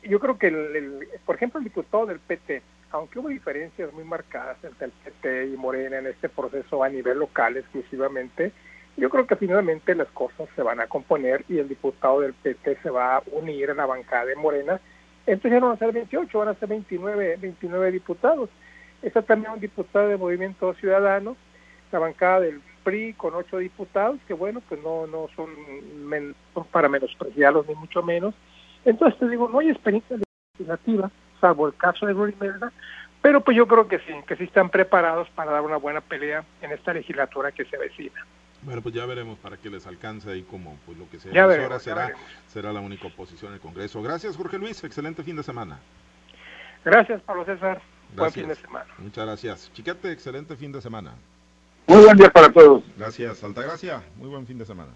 yo 0.01 0.19
creo 0.19 0.39
que, 0.39 0.47
el, 0.47 1.07
por 1.27 1.35
ejemplo, 1.35 1.59
el 1.59 1.65
diputado 1.65 2.07
del 2.07 2.17
PT, 2.17 2.63
aunque 2.93 3.19
hubo 3.19 3.27
diferencias 3.29 3.91
muy 3.91 4.03
marcadas 4.03 4.57
entre 4.63 4.85
el 4.85 4.91
PT 4.91 5.47
y 5.47 5.57
Morena 5.57 5.97
en 5.97 6.07
este 6.07 6.29
proceso 6.29 6.83
a 6.83 6.89
nivel 6.89 7.17
local 7.17 7.57
exclusivamente, 7.57 8.51
yo 8.95 9.09
creo 9.09 9.25
que 9.25 9.35
finalmente 9.35 9.95
las 9.95 10.07
cosas 10.09 10.47
se 10.55 10.61
van 10.61 10.79
a 10.79 10.85
componer 10.85 11.43
y 11.49 11.57
el 11.57 11.67
diputado 11.67 12.21
del 12.21 12.35
PT 12.35 12.77
se 12.83 12.91
va 12.91 13.17
a 13.17 13.23
unir 13.31 13.71
a 13.71 13.73
la 13.73 13.87
bancada 13.87 14.25
de 14.25 14.35
Morena. 14.35 14.79
Entonces 15.25 15.53
ya 15.53 15.59
no 15.59 15.69
van 15.69 15.75
a 15.75 15.79
ser 15.79 15.91
28, 15.91 16.37
van 16.37 16.49
a 16.49 16.53
ser 16.53 16.69
29, 16.69 17.37
29 17.37 17.91
diputados. 17.91 18.49
Está 19.01 19.23
también 19.23 19.53
un 19.53 19.59
diputado 19.59 20.09
de 20.09 20.17
Movimiento 20.17 20.71
Ciudadano, 20.75 21.35
la 21.91 21.97
bancada 21.97 22.41
del 22.41 22.61
PRI 22.83 23.13
con 23.13 23.33
ocho 23.33 23.57
diputados, 23.57 24.19
que 24.27 24.35
bueno, 24.35 24.61
pues 24.69 24.79
no, 24.83 25.07
no 25.07 25.29
son, 25.35 25.49
para 26.71 26.89
menospreciarlos 26.89 27.67
ni 27.67 27.73
mucho 27.73 28.03
menos. 28.03 28.35
Entonces 28.85 29.19
te 29.19 29.27
digo, 29.27 29.49
no 29.49 29.59
hay 29.59 29.69
experiencia 29.69 30.17
legislativa, 30.59 31.09
salvo 31.43 31.67
el 31.67 31.75
caso 31.75 32.05
de 32.05 32.13
Rory 32.13 32.33
pero 33.21 33.41
pues 33.41 33.55
yo 33.55 33.67
creo 33.67 33.87
que 33.87 33.99
sí, 33.99 34.13
que 34.25 34.35
sí 34.37 34.45
están 34.45 34.69
preparados 34.69 35.29
para 35.29 35.51
dar 35.51 35.61
una 35.61 35.77
buena 35.77 35.99
pelea 36.01 36.43
en 36.61 36.71
esta 36.71 36.93
legislatura 36.93 37.51
que 37.51 37.65
se 37.65 37.75
avecina. 37.75 38.25
Bueno, 38.61 38.81
pues 38.81 38.95
ya 38.95 39.05
veremos 39.05 39.37
para 39.39 39.57
qué 39.57 39.69
les 39.69 39.85
alcanza 39.87 40.33
y 40.35 40.43
como 40.43 40.77
pues 40.85 40.97
lo 40.97 41.09
que 41.09 41.19
sea. 41.19 41.33
Ya 41.33 41.43
ahora 41.43 41.79
será, 41.79 42.11
será 42.47 42.71
la 42.71 42.79
única 42.79 43.07
oposición 43.07 43.51
en 43.51 43.55
el 43.55 43.61
Congreso. 43.61 44.01
Gracias, 44.01 44.37
Jorge 44.37 44.57
Luis. 44.57 44.83
Excelente 44.83 45.23
fin 45.23 45.35
de 45.35 45.43
semana. 45.43 45.79
Gracias, 46.83 47.21
Pablo 47.21 47.45
César. 47.45 47.81
Buen 48.15 48.31
fin 48.31 48.47
de 48.47 48.55
semana. 48.55 48.87
Muchas 48.97 49.25
gracias. 49.25 49.71
Chiquete, 49.73 50.11
excelente 50.11 50.55
fin 50.55 50.71
de 50.71 50.81
semana. 50.81 51.13
Muy 51.87 52.03
buen 52.03 52.17
día 52.17 52.29
para 52.29 52.51
todos. 52.51 52.83
Gracias, 52.97 53.43
Altagracia. 53.43 54.01
Muy 54.17 54.29
buen 54.29 54.45
fin 54.45 54.57
de 54.57 54.65
semana. 54.65 54.91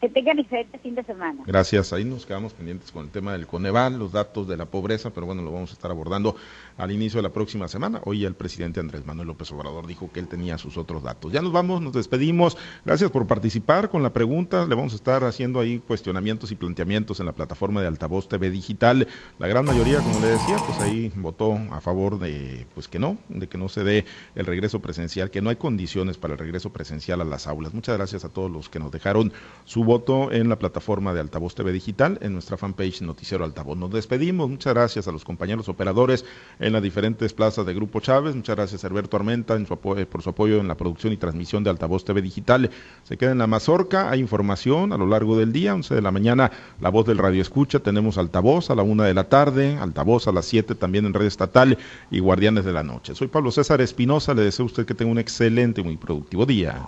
Que 0.00 0.10
tengan 0.10 0.38
excelente 0.38 0.78
fin 0.78 0.94
de 0.94 1.02
semana. 1.04 1.42
Gracias. 1.46 1.92
Ahí 1.94 2.04
nos 2.04 2.26
quedamos 2.26 2.52
pendientes 2.52 2.92
con 2.92 3.06
el 3.06 3.10
tema 3.10 3.32
del 3.32 3.46
Coneval, 3.46 3.98
los 3.98 4.12
datos 4.12 4.46
de 4.46 4.58
la 4.58 4.66
pobreza, 4.66 5.08
pero 5.08 5.24
bueno, 5.24 5.40
lo 5.40 5.50
vamos 5.50 5.70
a 5.70 5.72
estar 5.72 5.90
abordando 5.90 6.36
al 6.76 6.92
inicio 6.92 7.16
de 7.18 7.22
la 7.22 7.32
próxima 7.32 7.66
semana. 7.66 8.02
Hoy 8.04 8.26
el 8.26 8.34
presidente 8.34 8.78
Andrés 8.78 9.06
Manuel 9.06 9.28
López 9.28 9.50
Obrador 9.52 9.86
dijo 9.86 10.10
que 10.12 10.20
él 10.20 10.28
tenía 10.28 10.58
sus 10.58 10.76
otros 10.76 11.02
datos. 11.02 11.32
Ya 11.32 11.40
nos 11.40 11.50
vamos, 11.50 11.80
nos 11.80 11.94
despedimos. 11.94 12.58
Gracias 12.84 13.10
por 13.10 13.26
participar 13.26 13.88
con 13.88 14.02
la 14.02 14.12
pregunta. 14.12 14.66
Le 14.66 14.74
vamos 14.74 14.92
a 14.92 14.96
estar 14.96 15.24
haciendo 15.24 15.60
ahí 15.60 15.78
cuestionamientos 15.78 16.52
y 16.52 16.56
planteamientos 16.56 17.20
en 17.20 17.26
la 17.26 17.32
plataforma 17.32 17.80
de 17.80 17.86
Altavoz 17.86 18.28
TV 18.28 18.50
Digital. 18.50 19.08
La 19.38 19.48
gran 19.48 19.64
mayoría, 19.64 20.00
como 20.00 20.20
le 20.20 20.26
decía, 20.26 20.58
pues 20.66 20.78
ahí 20.80 21.10
votó 21.16 21.54
a 21.70 21.80
favor 21.80 22.18
de 22.18 22.66
pues 22.74 22.86
que 22.86 22.98
no, 22.98 23.16
de 23.30 23.48
que 23.48 23.56
no 23.56 23.70
se 23.70 23.82
dé 23.82 24.04
el 24.34 24.44
regreso 24.44 24.80
presencial, 24.80 25.30
que 25.30 25.40
no 25.40 25.48
hay 25.48 25.56
condiciones 25.56 26.18
para 26.18 26.34
el 26.34 26.38
regreso 26.38 26.70
presencial 26.70 27.22
a 27.22 27.24
las 27.24 27.46
aulas. 27.46 27.72
Muchas 27.72 27.96
gracias 27.96 28.26
a 28.26 28.28
todos 28.28 28.50
los 28.50 28.68
que 28.68 28.78
nos 28.78 28.92
dejaron 28.92 29.32
su 29.64 29.85
voto 29.86 30.30
en 30.30 30.50
la 30.50 30.58
plataforma 30.58 31.14
de 31.14 31.20
Altavoz 31.20 31.54
TV 31.54 31.72
Digital, 31.72 32.18
en 32.20 32.34
nuestra 32.34 32.58
fanpage 32.58 33.00
Noticiero 33.00 33.44
Altavoz. 33.44 33.78
Nos 33.78 33.90
despedimos. 33.90 34.50
Muchas 34.50 34.74
gracias 34.74 35.08
a 35.08 35.12
los 35.12 35.24
compañeros 35.24 35.70
operadores 35.70 36.26
en 36.58 36.74
las 36.74 36.82
diferentes 36.82 37.32
plazas 37.32 37.64
de 37.64 37.72
Grupo 37.72 38.00
Chávez. 38.00 38.36
Muchas 38.36 38.56
gracias 38.56 38.84
a 38.84 38.88
Alberto 38.88 39.16
Armenta 39.16 39.54
en 39.54 39.66
su 39.66 39.76
por 39.78 40.22
su 40.22 40.30
apoyo 40.30 40.58
en 40.58 40.68
la 40.68 40.76
producción 40.76 41.12
y 41.12 41.16
transmisión 41.16 41.64
de 41.64 41.70
Altavoz 41.70 42.04
TV 42.04 42.20
Digital. 42.20 42.70
Se 43.04 43.16
queda 43.16 43.32
en 43.32 43.38
la 43.38 43.46
mazorca, 43.46 44.10
hay 44.10 44.20
información 44.20 44.92
a 44.92 44.98
lo 44.98 45.06
largo 45.06 45.38
del 45.38 45.52
día, 45.52 45.74
11 45.74 45.94
de 45.94 46.02
la 46.02 46.10
mañana, 46.10 46.50
la 46.80 46.90
voz 46.90 47.06
del 47.06 47.18
radio 47.18 47.40
escucha, 47.40 47.78
tenemos 47.78 48.18
altavoz 48.18 48.70
a 48.70 48.74
la 48.74 48.82
una 48.82 49.04
de 49.04 49.14
la 49.14 49.28
tarde, 49.28 49.76
altavoz 49.76 50.26
a 50.26 50.32
las 50.32 50.46
7 50.46 50.74
también 50.74 51.06
en 51.06 51.14
red 51.14 51.26
estatal 51.26 51.78
y 52.10 52.18
guardianes 52.18 52.64
de 52.64 52.72
la 52.72 52.82
noche. 52.82 53.14
Soy 53.14 53.28
Pablo 53.28 53.50
César 53.50 53.80
Espinosa, 53.80 54.34
le 54.34 54.42
deseo 54.42 54.64
a 54.64 54.66
usted 54.66 54.86
que 54.86 54.94
tenga 54.94 55.12
un 55.12 55.18
excelente 55.18 55.82
muy 55.82 55.96
productivo 55.96 56.44
día. 56.44 56.86